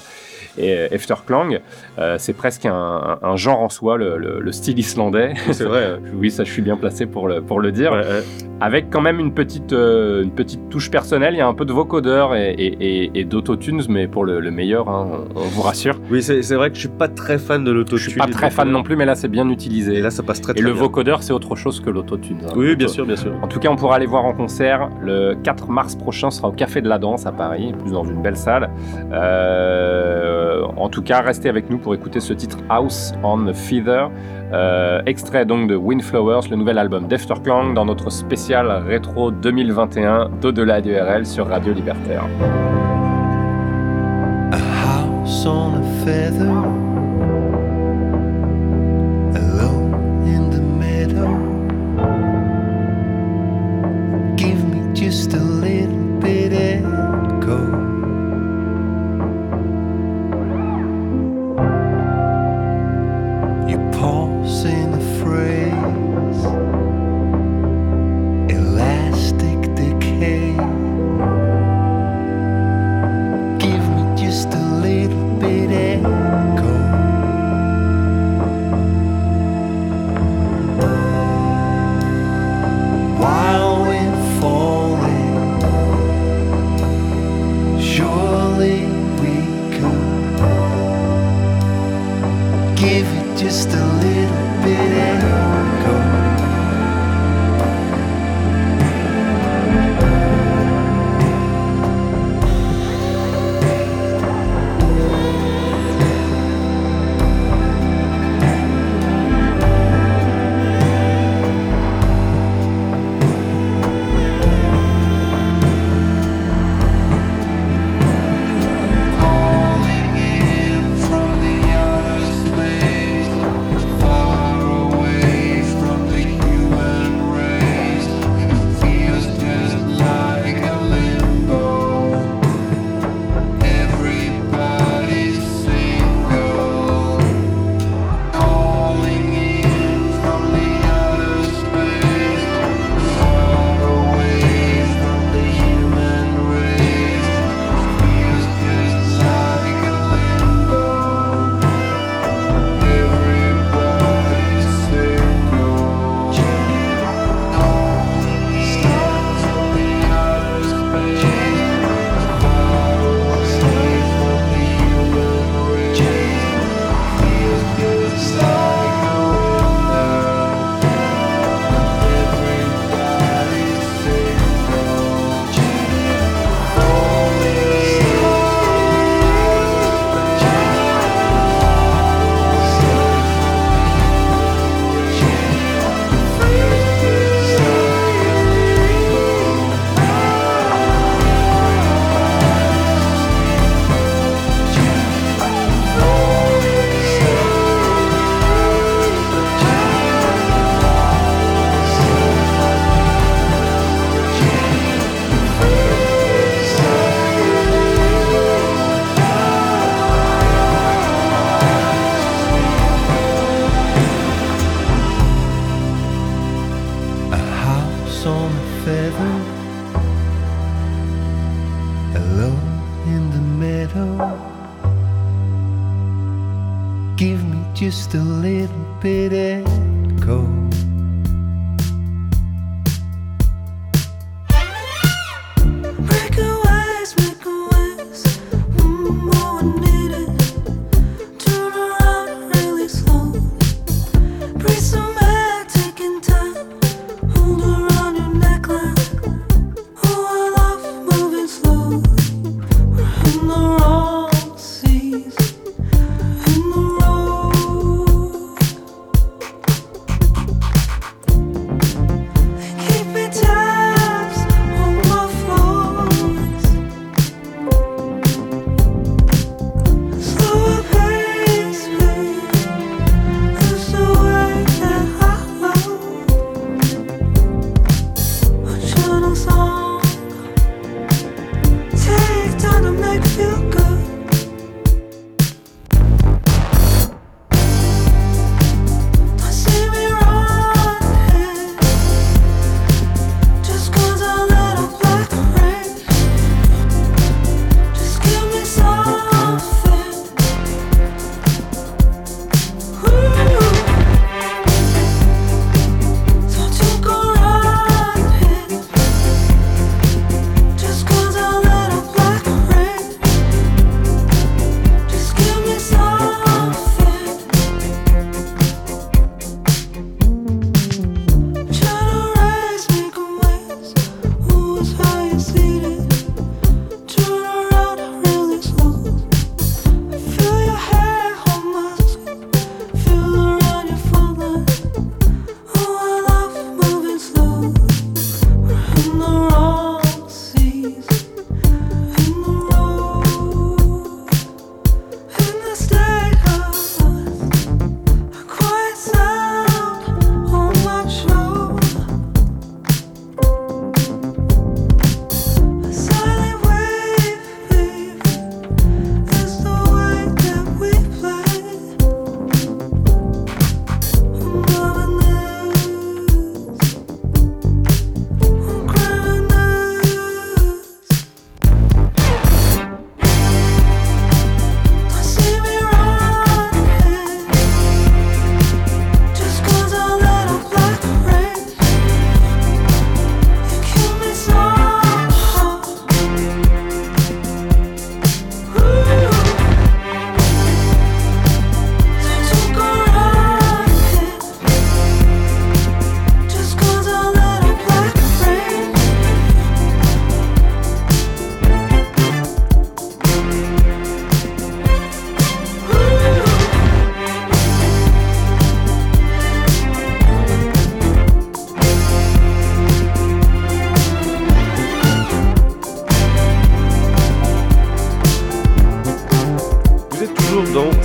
[0.59, 1.59] et- Efterklang.
[1.99, 5.33] Euh, c'est presque un, genre en soi, le, le- le style islandais.
[5.51, 5.99] C'est vrai.
[6.15, 8.23] oui, ça, je suis bien placé pour le, pour le dire Ouais, ouais.
[8.61, 11.33] avec quand même une petite, euh, une petite touche personnelle.
[11.33, 14.39] Il y a un peu de vocodeur et, et, et, et d'autotunes, mais pour le,
[14.39, 15.99] le meilleur, hein, on, on vous rassure.
[16.11, 17.97] Oui, c'est vrai que je suis pas très fan de l'autotune.
[18.05, 19.95] Je suis pas très fan non plus, mais là c'est bien utilisé.
[19.95, 20.81] Et là, ça passe très Et très le bien.
[20.81, 22.39] vocodeur, c'est autre chose que l'autotune.
[22.45, 22.53] hein.
[22.55, 23.31] Oui, bien sûr, bien sûr.
[23.41, 26.29] En tout cas, on pourra aller voir en concert le 4 mars prochain.
[26.31, 28.69] Sera au Café de la Danse à Paris, plus dans une belle salle.
[29.11, 34.09] Euh, en tout cas, restez avec nous pour écouter ce titre House on the Feather,
[34.53, 40.81] euh, extrait donc de Windflowers, le nouvel album d'Efterklang, dans notre spécial rétro 2021 d'au-delà
[40.81, 42.25] du RL sur Radio Libertaire.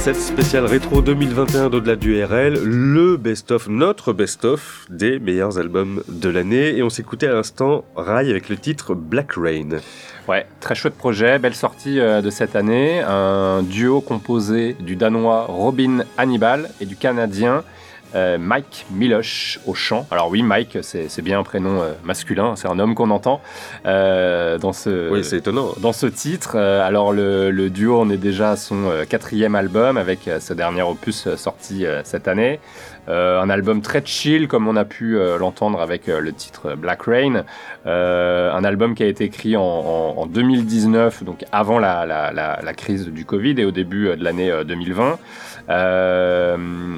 [0.04, 6.28] Cette spéciale rétro 2021 d'au-delà du RL, le best-of, notre best-of des meilleurs albums de
[6.28, 6.76] l'année.
[6.76, 9.78] Et on s'écoutait à l'instant Rai avec le titre Black Rain.
[10.28, 13.00] Ouais, très chouette projet, belle sortie euh, de cette année.
[13.00, 17.64] Un duo composé du danois Robin Hannibal et du canadien
[18.14, 20.06] euh, Mike Miloche au chant.
[20.10, 23.40] Alors oui, Mike, c'est bien un prénom euh, masculin, c'est un homme qu'on entend
[23.86, 25.68] euh, dans ce Oui, c'est étonnant.
[25.80, 26.52] dans ce titre.
[26.56, 30.82] Euh, alors le, le duo, on est déjà à son quatrième album avec ce dernier
[30.82, 32.60] opus sorti cette année.
[33.06, 36.74] Euh, un album très chill comme on a pu euh, l'entendre avec euh, le titre
[36.74, 37.44] Black Rain.
[37.86, 42.60] Un album qui a été écrit en, en- en 2019, donc avant la, la- la-
[42.62, 45.18] la crise du Covid et au début de l'année euh, 2020.
[45.70, 46.56] Euh,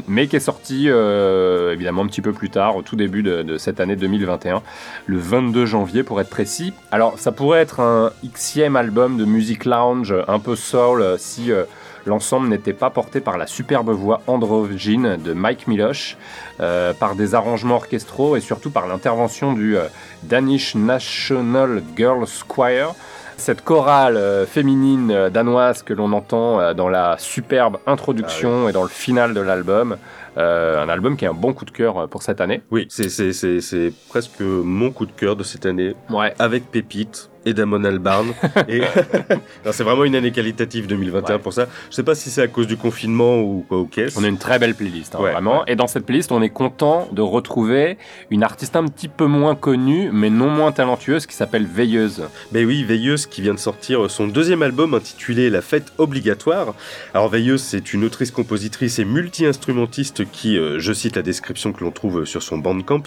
[0.09, 3.57] mais qui est sorti euh, évidemment un petit peu plus tard, au tout début de,
[3.59, 4.63] cette année 2021,
[5.07, 6.73] le 22 janvier pour être précis.
[6.91, 11.65] Alors ça pourrait être un xème album de musique lounge, un peu soul, si euh,
[12.07, 16.17] l'ensemble n'était pas porté par la superbe voix androgyne de Mike Miloche,
[16.59, 19.77] par des arrangements orchestraux et surtout par l'intervention du
[20.23, 22.95] Danish National Girls Choir.
[23.37, 28.73] Cette chorale euh, féminine euh, danoise que l'on entend euh, dans la superbe introduction et
[28.73, 29.99] dans le final de l'album.
[30.39, 32.63] Euh, un album qui est un bon coup de cœur pour cette année.
[32.71, 35.95] Oui, c'est presque mon coup de cœur de cette année.
[36.11, 36.35] Ouais.
[36.39, 38.35] Avec Pépite, et Damon Albarn.
[38.69, 38.83] et
[39.71, 41.39] c'est vraiment une année qualitative 2021 Ouais.
[41.39, 41.67] pour ça.
[41.91, 44.17] Je sais pas si c'est à cause du confinement ou quoi au caisse.
[44.19, 45.65] On a une très belle playlist, hein, Ouais, vraiment.
[45.67, 47.97] Et dans cette playlist, on est content de retrouver
[48.31, 52.25] une artiste un petit peu moins connue, mais non moins talentueuse, qui s'appelle Veilleuse.
[52.53, 56.75] Ben oui, Veilleuse qui vient de sortir son deuxième album intitulé La fête obligatoire.
[57.15, 61.85] Alors Veilleuse, c'est une autrice, compositrice et multi-instrumentiste qui, euh, je cite la description que
[61.85, 63.03] l'on trouve sur son bandcamp,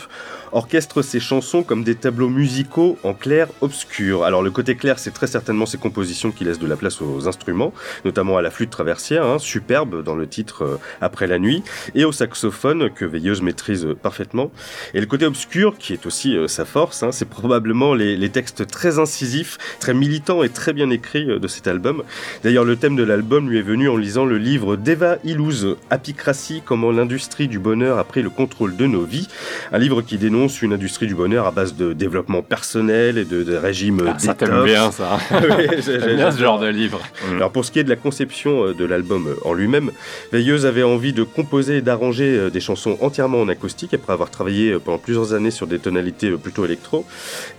[0.52, 4.24] orchestre ses chansons comme des tableaux musicaux en clair obscur.
[4.24, 7.28] Alors le côté clair, c'est très certainement ses compositions qui laissent de la place aux
[7.28, 7.74] instruments,
[8.06, 11.64] notamment à la flûte traversière, hein, superbe dans le titre euh, Après la nuit,
[11.96, 14.52] et au saxophone que Veilleuse maîtrise parfaitement.
[14.94, 18.30] Et le côté obscur, qui est aussi euh, sa force, hein, c'est probablement les, les
[18.30, 22.04] textes très incisifs, très militants et très bien écrits euh, de cet album.
[22.44, 26.62] D'ailleurs, le thème de l'album lui est venu en lisant le livre d'Eva Illouz, Apicratie,
[26.66, 29.28] comment l'industrie du bonheur a pris le contrôle de nos vies.
[29.72, 33.44] Un livre qui dénonce une industrie du bonheur à base de développement personnel et de,
[33.44, 35.18] de régimes Ah, ça t'aime bien, ça.
[35.32, 37.00] Oui, J'aime bien ce genre de livre.
[37.36, 39.92] alors pour ce qui est de la conception euh, de l'album euh, en lui-même,
[40.32, 44.30] Veilleuse avait envie de composer et d'arranger euh, des chansons entièrement en acoustique après avoir
[44.30, 47.06] travaillé pendant plusieurs années sur des tonalités plutôt électro.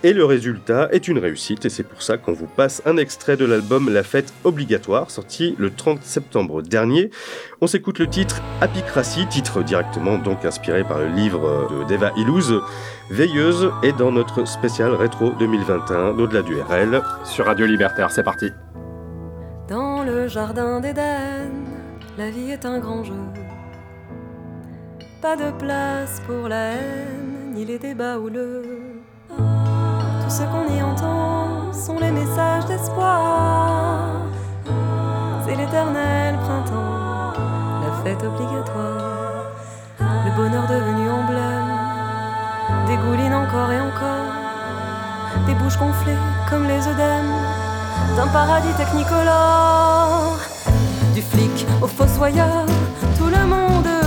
[0.03, 3.37] Et le résultat est une réussite et c'est pour ça qu'on vous passe un extrait
[3.37, 7.09] de l'album La Fête Obligatoire, sorti le 30 septembre dernier.
[7.61, 12.61] On s'écoute le titre Apicratie, titre directement donc inspiré par le livre de Deva Illouz.
[13.09, 17.01] Veilleuse est dans notre spécial rétro 2021 d'au-delà du RL.
[17.23, 18.51] Sur Radio Libertaire, c'est parti.
[19.67, 21.51] Dans le jardin d'Éden,
[22.17, 23.13] la vie est un grand jeu.
[25.21, 28.63] Pas de place pour la haine, ni les débats houleux.
[29.37, 34.09] Tout ce qu'on y entend sont les messages d'espoir.
[35.45, 37.33] C'est l'éternel printemps,
[37.83, 39.51] la fête obligatoire.
[39.99, 41.50] Le bonheur devenu emblème,
[42.91, 44.31] dégouline encore et encore.
[45.47, 47.33] Des bouches gonflées comme les œdèmes
[48.17, 50.37] d'un paradis technicolore.
[51.15, 52.65] Du flic au fossoyeur,
[53.17, 54.00] tout le monde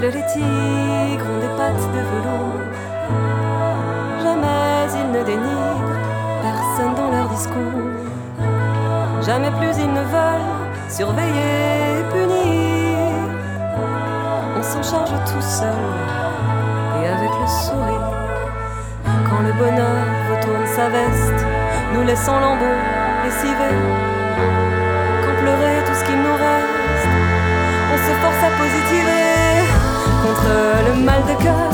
[0.00, 2.60] les tigres ont des pattes de velours.
[4.22, 5.98] Jamais ils ne dénigrent
[6.42, 7.90] personne dans leur discours.
[9.24, 10.50] Jamais plus ils ne veulent
[10.88, 12.98] surveiller et punir.
[14.58, 15.84] On s'en charge tout seul
[17.00, 18.10] et avec le sourire.
[19.28, 21.46] Quand le bonheur retourne sa veste,
[21.94, 22.80] nous laissant lambeaux
[23.24, 23.80] lessivés.
[25.22, 26.74] Quand pleurer tout ce qu'il nous reste
[27.94, 29.23] on se force à positiver
[30.86, 31.70] le mal de cœur.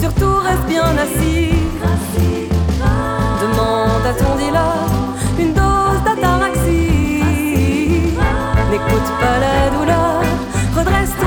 [0.00, 1.50] Surtout reste bien assis.
[3.42, 4.88] Demande à ton dealer
[5.38, 7.22] une dose d'ataraxie.
[8.70, 10.22] N'écoute pas la douleur,
[10.76, 11.23] redresse-toi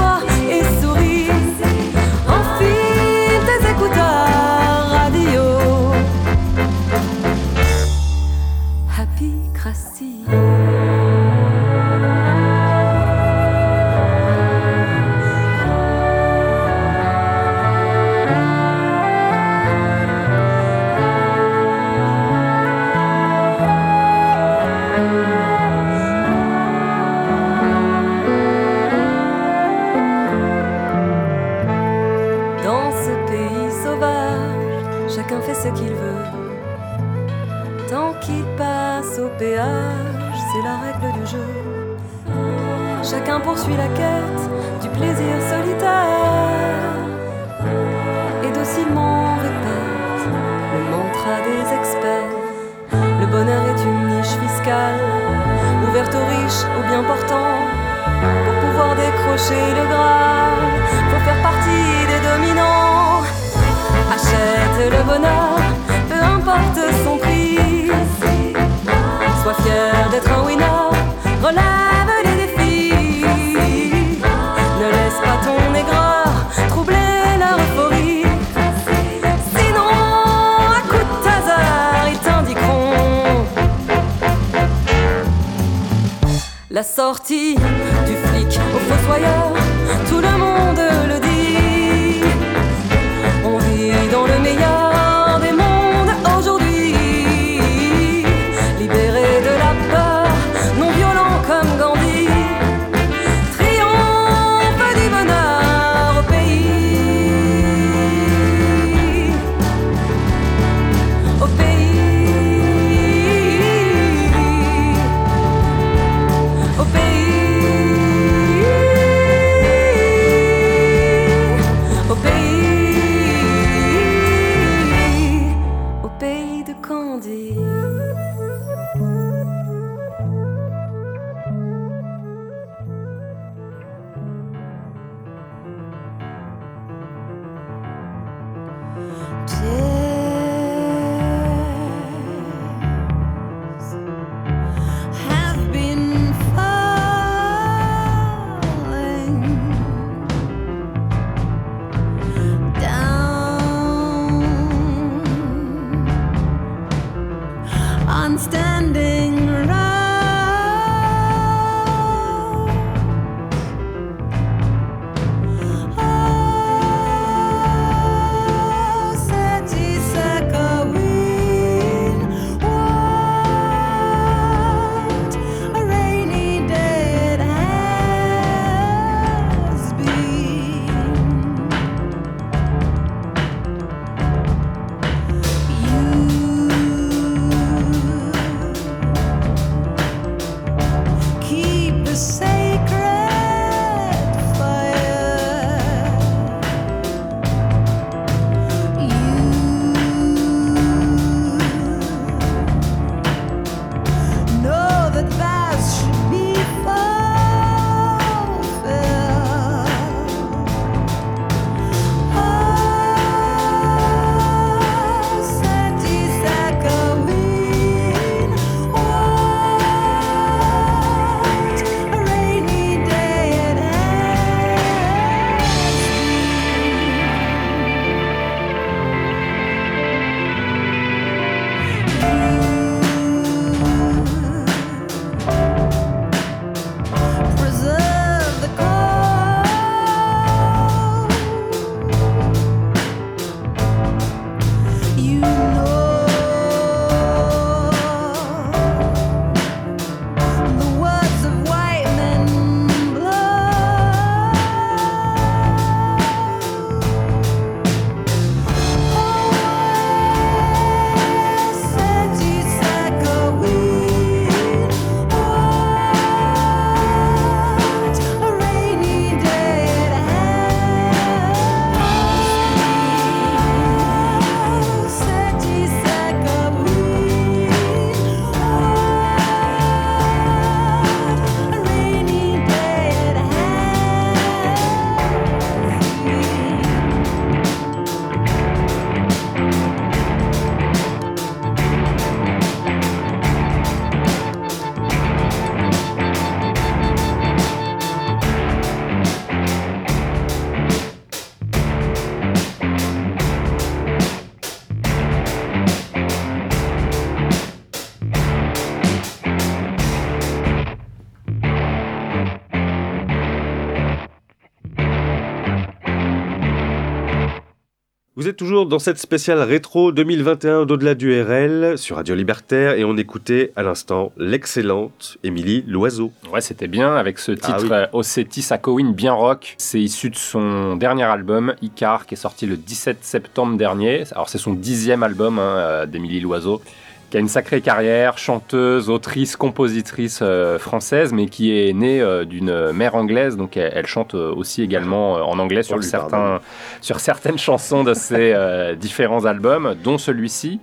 [318.57, 323.15] êtes toujours dans cette spéciale rétro 2021 d'au-delà du RL sur Radio Libertaire et on
[323.15, 326.31] écoutait à l'instant l'excellente Émilie Loiseau.
[326.51, 327.89] Ouais, c'était bien avec ce titre Ah oui.
[327.91, 329.75] euh, Ossetti Sakowin bien rock.
[329.77, 334.23] C'est issu de son dernier album Icar qui est sorti le 17 septembre dernier.
[334.31, 336.81] Alors c'est son dixième album hein, euh, d'Émilie Loiseau
[337.29, 342.45] qui a une sacrée carrière, chanteuse, autrice, compositrice euh, française, mais qui est née euh,
[342.45, 346.61] d'une mère anglaise, donc elle, elle chante euh, aussi également en anglais sur, lui certains,
[347.01, 348.55] sur certaines chansons de ses
[348.97, 350.79] différents albums, dont celui-ci.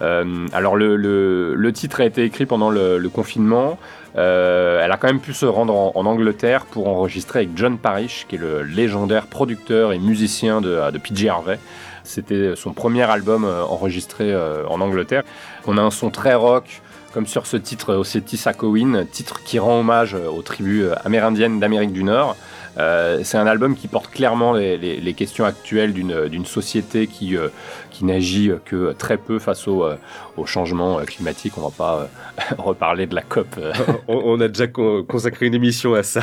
[0.00, 3.78] Alors le, le- le titre a été écrit pendant le, le confinement.
[4.16, 7.76] Euh, elle a quand même pu se rendre en, en Angleterre pour enregistrer avec John
[7.78, 11.58] Parrish, qui est le légendaire producteur et musicien de, de PJ Harvey.
[12.06, 15.22] C'était son premier album euh, enregistré euh, en Angleterre.
[15.66, 16.80] On a un son très rock,
[17.12, 20.94] comme sur ce titre euh, Ossetti Sakowin, titre qui rend hommage euh, aux tribus euh,
[21.04, 22.36] amérindiennes d'Amérique du Nord.
[22.78, 27.34] Euh, c'est un album qui porte clairement les, les- les questions actuelles d'une société qui,
[27.34, 27.48] euh,
[27.90, 29.96] qui n'agit que très peu face au, euh,
[30.36, 31.54] au changement euh, climatique.
[31.56, 33.46] On va pas euh, reparler de la COP.
[33.56, 33.72] euh.
[34.08, 36.20] on, on a déjà con- consacré une émission à ça.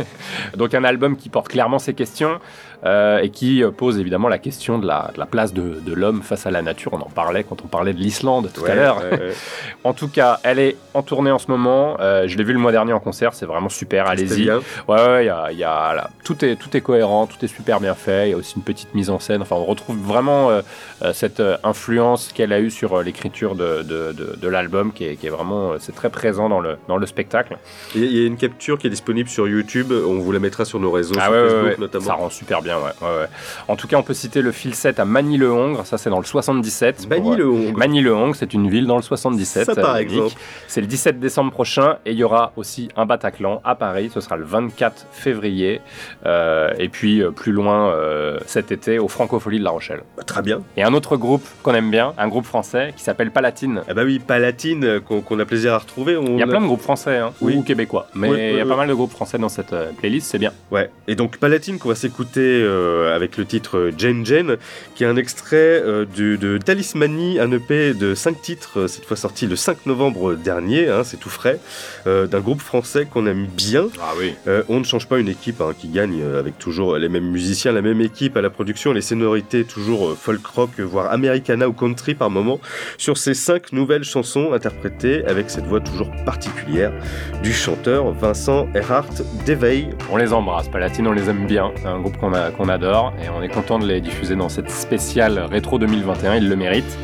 [0.56, 2.40] Donc un album qui porte clairement ces questions
[2.84, 5.92] euh, et qui euh, pose évidemment la question de la, de la place de, de
[5.94, 6.92] l'homme face à la nature.
[6.94, 8.98] On en parlait quand on parlait de l'Islande tout à l'heure.
[9.10, 9.32] ouais.
[9.84, 11.96] En tout cas, elle est en tournée en ce moment.
[12.00, 14.08] Euh, je l'ai vu le mois dernier en concert, c'est vraiment super.
[14.08, 14.50] Allez-y.
[14.50, 17.78] Ouais, ouais, y a, y a- là, tout, est, tout est cohérent, tout est super
[17.80, 18.26] bien fait.
[18.28, 19.42] Il y a aussi une petite mise en scène.
[19.42, 20.62] Enfin, on retrouve vraiment euh,
[21.12, 25.26] cette influence qu'elle a eue sur l'écriture de, de, de- de l'album, qui est, qui
[25.28, 27.56] est vraiment, c'est très présent dans le, dans le spectacle.
[27.94, 29.92] Il y a- une capture qui est disponible sur YouTube.
[29.92, 31.76] On vous la mettra sur nos réseaux, Ah sur ouais, ouais, Facebook ouais.
[31.78, 32.04] notamment.
[32.04, 33.26] Ça rend super bien bien, ouais, ouais, ouais.
[33.68, 36.24] En tout cas, on peut citer le fil 7 à Magny-le-Hongre, ça c'est dans le
[36.24, 37.08] 77.
[37.08, 37.72] pour, euh.
[37.76, 39.66] Magny-le-Hongre, c'est une ville dans le 77.
[39.66, 40.34] Ça, par euh, exemple.
[40.68, 44.20] C'est le 17 décembre prochain et il y aura aussi un Bataclan à Paris, ce
[44.20, 45.80] sera le 24 février.
[46.24, 50.02] Euh, et puis euh, plus loin euh, cet été au Francofolie de La Rochelle.
[50.16, 50.62] Bah, très bien.
[50.76, 53.82] Et un autre groupe qu'on aime bien, un groupe français qui s'appelle Palatine.
[53.88, 56.16] Ah bah oui, Palatine, qu'on a plaisir à retrouver.
[56.16, 57.56] On Il y a plein de groupes français hein, Oui.
[57.56, 60.30] ou québécois, mais Oui, il y a pas mal de groupes français dans cette playlist,
[60.30, 60.52] c'est bien.
[60.70, 64.56] Ouais, et donc Palatine qu'on va s'écouter euh, avec le titre Jane Jane,
[64.94, 69.04] qui est un extrait euh, du- de Talismanie, un EP de 5 titres, euh, cette
[69.04, 71.58] fois sorti le 5 novembre dernier, hein, c'est tout frais,
[72.06, 73.86] d'un groupe français qu'on aime bien.
[74.00, 74.34] Ah oui.
[74.68, 77.82] On ne change pas une équipe hein, qui gagne avec toujours les mêmes musiciens, la
[77.82, 82.30] même équipe à la production, les sonorités toujours folk rock, voire americana ou country par
[82.30, 82.60] moment,
[82.98, 86.92] sur ces cinq nouvelles chansons interprétées avec cette voix toujours particulière
[87.42, 89.88] du chanteur Vincent Erhardt d'Eveil.
[90.10, 91.72] On les embrasse, Palatine, on les aime bien.
[91.76, 94.48] C'est un groupe qu'on a- qu'on adore et on est content de les diffuser dans
[94.48, 96.36] cette spéciale rétro 2021.
[96.36, 96.98] Ils le méritent.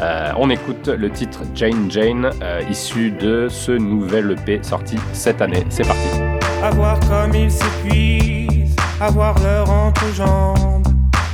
[0.00, 5.42] Euh, on écoute le titre Jane Jane, euh, issu de ce nouvel EP sorti cette
[5.42, 5.64] année.
[5.70, 6.08] C'est parti.
[6.62, 10.86] À voir comme ils s'épuisent, à voir leur entrejambe,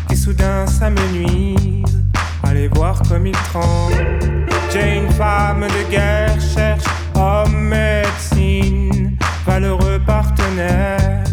[0.08, 2.04] qui soudain s'amenuise,
[2.42, 4.46] à les voir comme ils tremblent.
[4.72, 6.84] Jane, femme de guerre, cherche
[7.16, 9.16] homme médecine,
[9.46, 11.24] valeureux partenaire,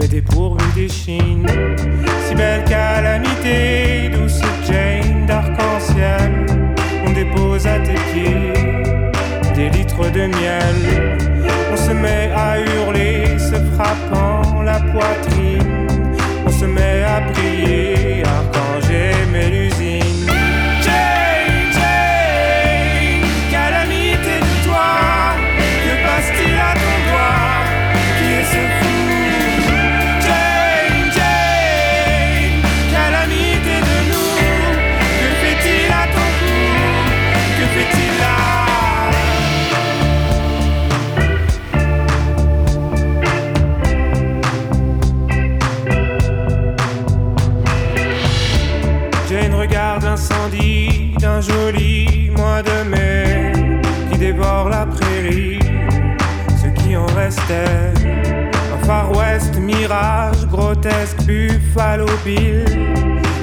[0.00, 1.46] mais dépourvu d'échine.
[2.26, 6.46] Si belle calamité, douce Jane d'arc-en-ciel,
[7.06, 8.52] on dépose à tes pieds
[9.54, 10.78] des litres de miel.
[11.72, 15.86] On se met à hurler, se frappant la poitrine.
[16.46, 18.09] On se met à prier,
[51.20, 53.52] d'un joli mois de mai
[54.10, 55.58] qui dévore la prairie,
[56.56, 57.92] ce qui en restait.
[58.74, 62.64] Un Far West mirage grotesque, Buffalo Bill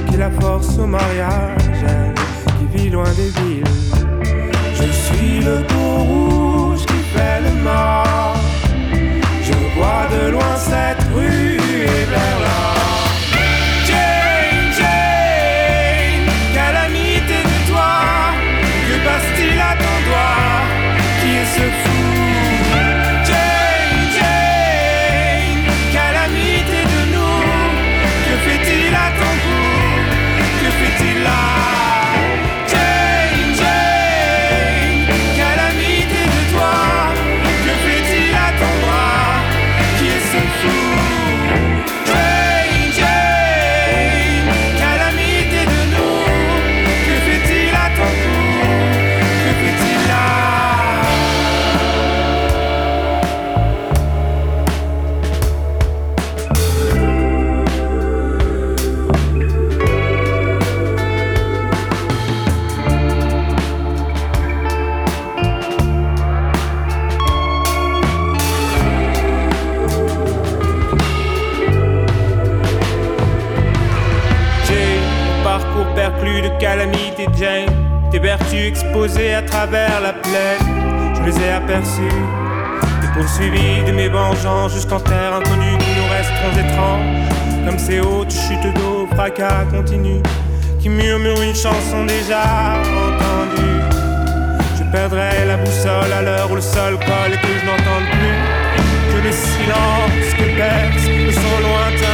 [0.10, 2.14] qui la force au mariage, elle
[2.58, 3.64] qui vit loin des villes.
[4.74, 8.38] Je suis le beau rouge qui fait le mort.
[9.44, 12.67] Je vois de loin cette rue et vers.
[78.68, 80.60] Exposées à travers la plaine.
[81.16, 82.18] Je les ai aperçus
[83.02, 87.66] Et poursuivis de mes vengeances Jusqu'en terre inconnue Nous nous resterons étranges.
[87.66, 90.22] Comme ces hautes chutes d'eau Fracas continu
[90.82, 92.44] Qui murmurent une chanson déjà
[93.06, 93.80] entendue.
[94.78, 98.38] Je perdrai la boussole à l'heure où le sol colle Et que je n'entende plus.
[99.14, 102.07] Que le silence que perce Le son lointain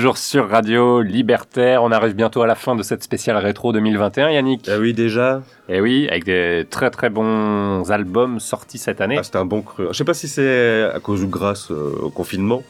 [0.00, 1.82] toujours sur Radio Libertaire.
[1.82, 4.66] On arrive bientôt à la fin de cette spéciale rétro 2021, Yannick.
[4.66, 9.16] Ah oui, déjà Et oui, avec des très très bons albums sortis cette année.
[9.18, 9.88] Ah, c'était un bon cru.
[9.90, 12.62] Je sais pas si c'est à cause ou grâce euh, au confinement,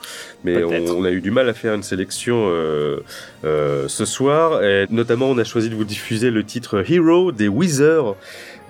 [0.43, 3.05] mais on a eu du mal à faire une sélection euh,
[3.44, 4.65] euh, ce soir.
[4.65, 8.16] Et notamment, on a choisi de vous diffuser le titre Hero des Weezer,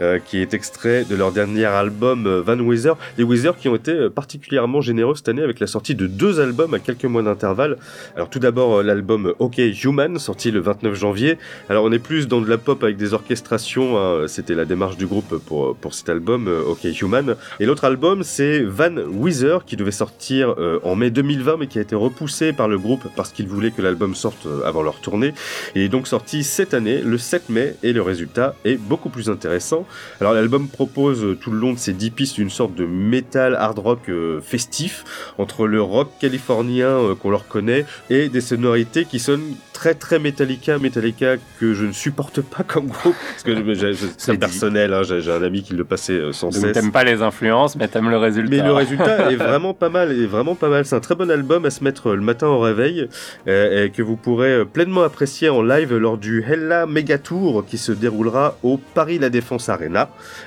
[0.00, 2.96] euh, qui est extrait de leur dernier album euh, Van Weezer.
[3.18, 6.40] Les Weezer qui ont été euh, particulièrement généreux cette année avec la sortie de deux
[6.40, 7.76] albums à quelques mois d'intervalle.
[8.16, 11.38] Alors tout d'abord l'album OK Human, sorti le 29 janvier.
[11.68, 14.26] Alors on est plus dans de la pop avec des orchestrations, hein.
[14.26, 17.36] c'était la démarche du groupe pour, pour cet album OK Human.
[17.58, 21.82] Et l'autre album c'est Van Weezer qui devait sortir en mai 2020 mais qui a
[21.82, 25.34] été repoussé par le groupe parce qu'ils voulaient que l'album sorte avant leur tournée.
[25.74, 29.28] Il est donc sorti cette année, le 7 mai, et le résultat est beaucoup plus
[29.28, 29.86] intéressant.
[30.20, 33.54] Alors l'album propose euh, tout le long de ces 10 pistes une sorte de metal
[33.54, 35.04] hard rock euh, festif
[35.38, 40.18] entre le rock californien euh, qu'on leur connaît et des sonorités qui sonnent très très
[40.18, 43.84] Metallica, Metallica que je ne supporte pas comme groupe parce que
[44.18, 46.72] c'est personnel, hein, j'ai un ami qui le passait sans Donc cesse.
[46.72, 48.50] t'aimes pas les influences, mais t'aimes le résultat.
[48.50, 50.84] Mais le résultat est vraiment pas mal, est vraiment pas mal.
[50.84, 53.08] C'est un très bon album à se mettre le matin au réveil
[53.48, 57.78] euh, et que vous pourrez pleinement apprécier en live lors du Hella Mega Tour qui
[57.78, 59.79] se déroulera au Paris La Défense Arena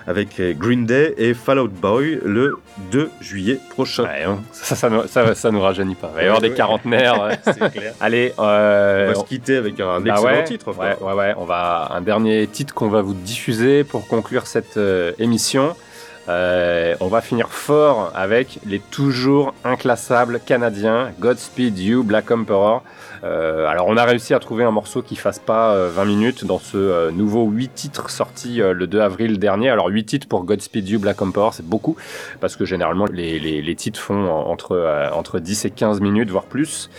[0.08, 2.58] avec euh, Green Day et Fall Out Boy le
[2.92, 4.04] 2 juillet prochain.
[4.04, 4.40] Ouais, hein.
[4.52, 6.10] ça, ça, nous, ça, ça nous rajeunit pas.
[6.14, 7.38] Il va y avoir des quarantenaires.
[7.74, 7.94] clair.
[8.00, 10.74] Allez, euh, On va se quitter avec un Bah excellent ouais, titre.
[10.74, 10.86] quoi.
[10.86, 11.34] Ouais, ouais, ouais.
[11.38, 15.76] On va un dernier titre qu'on va vous diffuser pour conclure cette euh, émission.
[16.30, 22.84] Euh, on va finir fort avec les toujours inclassables canadiens Godspeed You, Black Emperor.
[23.24, 26.46] Euh, alors on a réussi à trouver un morceau qui fasse pas euh, 20 minutes
[26.46, 29.70] dans ce euh, nouveau 8 titres sorti euh, le 2 avril dernier.
[29.70, 31.96] Alors 8 titres pour Godspeed You, Black Emperor, c'est beaucoup
[32.42, 36.02] parce que généralement les, les- les titres font en- entre, euh, entre 10 et 15
[36.02, 36.90] minutes, voire plus.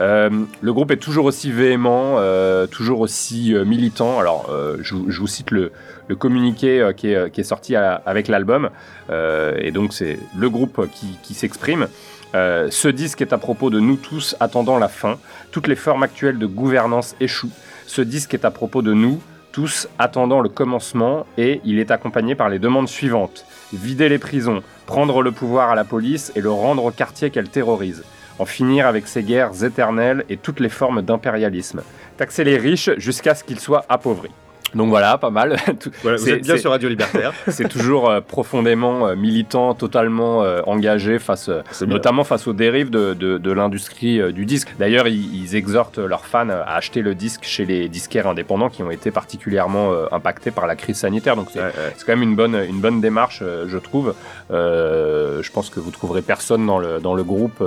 [0.00, 0.30] Euh,
[0.60, 4.20] le groupe est toujours aussi véhément, euh, toujours aussi euh, militant.
[4.20, 5.72] Alors euh, je, vous- je vous cite le,
[6.06, 8.70] le communiqué euh, qui, est, qui est sorti avec l'album.
[9.10, 11.88] Euh, et donc c'est le groupe qui, qui s'exprime.
[12.34, 15.18] Euh, ce disque est à propos de nous tous attendant la fin.
[15.50, 17.50] Toutes les formes actuelles de gouvernance échouent.
[17.86, 19.20] Ce disque est à propos de nous
[19.52, 23.44] tous attendant le commencement et il est accompagné par les demandes suivantes.
[23.72, 27.50] Vider les prisons, prendre le pouvoir à la police et le rendre au quartier qu'elle
[27.50, 28.02] terrorise.
[28.38, 31.82] En finir avec ces guerres éternelles et toutes les formes d'impérialisme.
[32.16, 34.30] Taxer les riches jusqu'à ce qu'ils soient appauvris.
[34.74, 35.56] Donc voilà, pas mal.
[36.02, 37.32] Voilà, vous êtes bien sur Radio Libertaire.
[37.48, 41.50] c'est toujours euh, profondément euh, militant, totalement euh, engagé face,
[41.86, 44.74] notamment face aux dérives de, de- de l'industrie du disque.
[44.78, 48.82] D'ailleurs, ils, ils exhortent leurs fans à acheter le disque chez les disquaires indépendants qui
[48.82, 51.36] ont été particulièrement impactés par la crise sanitaire.
[51.36, 51.92] Donc c'est Ouais, ouais.
[51.96, 54.14] c'est quand même une bonne, une bonne démarche, je trouve.
[54.50, 57.62] Euh, je pense que vous trouverez personne dans le, dans le groupe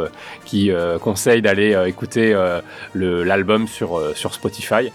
[0.45, 2.35] qui euh, conseille d'aller euh, écouter
[2.93, 4.91] l'album sur, sur Spotify,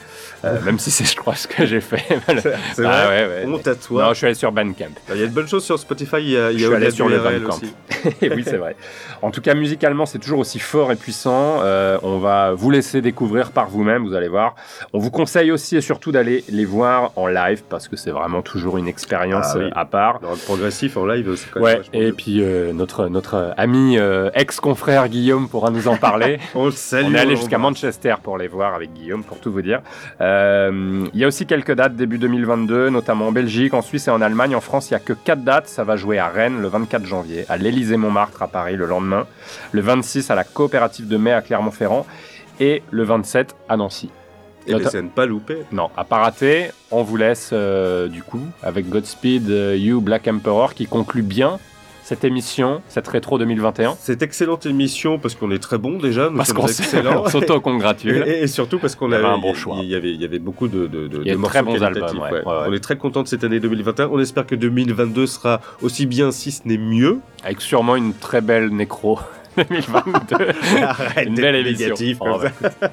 [0.64, 1.99] même si c'est, je crois, ce que j'ai fait.
[2.74, 3.08] C'est Ah vrai.
[3.08, 3.44] ouais, ouais.
[3.46, 4.02] Honte à toi.
[4.04, 4.86] Non, je suis allé sur Bandcamp.
[5.14, 6.74] Il y a de bonnes choses sur Spotify, il y a, il y Je suis
[6.74, 7.60] allé sur le Bandcamp.
[8.22, 8.76] oui, c'est vrai.
[9.22, 11.60] En tout cas, musicalement, c'est toujours aussi fort et puissant.
[11.62, 14.54] Euh, on va vous laisser découvrir par vous-même, vous allez voir.
[14.92, 18.42] On vous conseille aussi et surtout d'aller les voir en live parce que c'est vraiment
[18.42, 19.64] toujours une expérience Ah oui.
[19.64, 20.20] euh, à part.
[20.22, 24.30] Le progressif en live, c'est quand même Ouais, et puis euh, notre, notre ami euh,
[24.34, 26.38] ex-confrère Guillaume pourra nous en parler.
[26.54, 27.06] On le salue.
[27.10, 27.58] On est allé jusqu'à.
[27.60, 29.82] Manchester pour les voir avec Guillaume, pour tout vous dire.
[30.20, 34.20] Il y a aussi quelques dates début 2022, notamment en Belgique, en Suisse et en
[34.20, 34.54] Allemagne.
[34.56, 35.66] En France, il n'y a que 4 dates.
[35.68, 39.26] Ça va jouer à Rennes le 24 janvier, à l'Élysée-Montmartre à Paris le lendemain,
[39.72, 42.06] le 26 à la Coopérative de Mai à Clermont-Ferrand
[42.60, 44.10] et le 27 à Nancy.
[44.66, 45.58] Et Nota- c'est à ne pas louper.
[45.72, 50.28] Non, à pas rater, on vous laisse euh, du coup avec Godspeed euh, You Black
[50.28, 51.58] Emperor qui conclut bien
[52.10, 53.94] cette émission, cette rétro 2021.
[54.00, 56.66] Cette excellente émission, parce qu'on est très bon déjà, nous Parce qu'on
[57.28, 58.24] s'auto-congratule.
[58.26, 59.76] Et, et surtout parce qu'on avait avait un bon choix.
[59.80, 62.20] Il y avait, il y avait beaucoup de, de, de, de très bons albums, qualitatifs,
[62.20, 62.38] ouais, ouais.
[62.44, 62.66] ouais, ouais.
[62.68, 64.08] On est très content de cette année 2021.
[64.10, 67.20] On espère que 2022 sera aussi bien, si ce n'est mieux.
[67.44, 69.20] avec sûrement une très belle nécro
[69.64, 70.36] 2022.
[70.82, 71.94] Arrête une belle émission.
[72.20, 72.90] Oh, bah, écoute,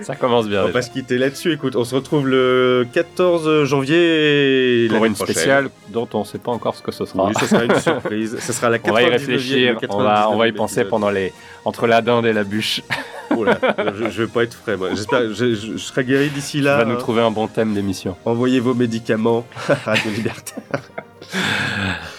[0.00, 0.62] ça commence bien.
[0.62, 1.52] On va pas se quitter là-dessus.
[1.52, 5.34] Écoute, on se retrouve le 14 janvier Pour une prochaine.
[5.34, 7.26] spéciale dont on ne sait pas encore ce que ce sera.
[7.26, 8.36] Oui, ce sera une surprise.
[8.40, 10.84] Ce sera la on va y 99e, réfléchir, on va, on va y 99e penser
[10.84, 11.32] pendant les
[11.64, 12.82] entre la dinde et la bûche.
[13.30, 13.58] Là,
[13.98, 14.90] je, je vais pas être frais, moi.
[14.90, 16.76] J'espère, je, je, je serai guéri d'ici On là.
[16.78, 18.16] va nous trouver un bon thème d'émission.
[18.24, 20.52] Envoyez vos médicaments à Radio Liberté.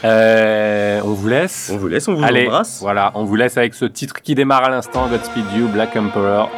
[0.05, 1.71] Euh, on vous laisse.
[1.73, 2.79] On vous laisse, on vous Allez, embrasse.
[2.81, 6.49] voilà, on vous laisse avec ce titre qui démarre à l'instant, Godspeed You, Black Emperor.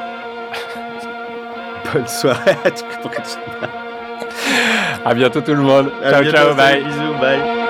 [1.94, 3.38] Bonne soirée à tous.
[5.06, 5.92] À bientôt tout le monde.
[6.04, 6.84] À ciao, bientôt, ciao, bye.
[6.84, 7.65] Bisous, bye.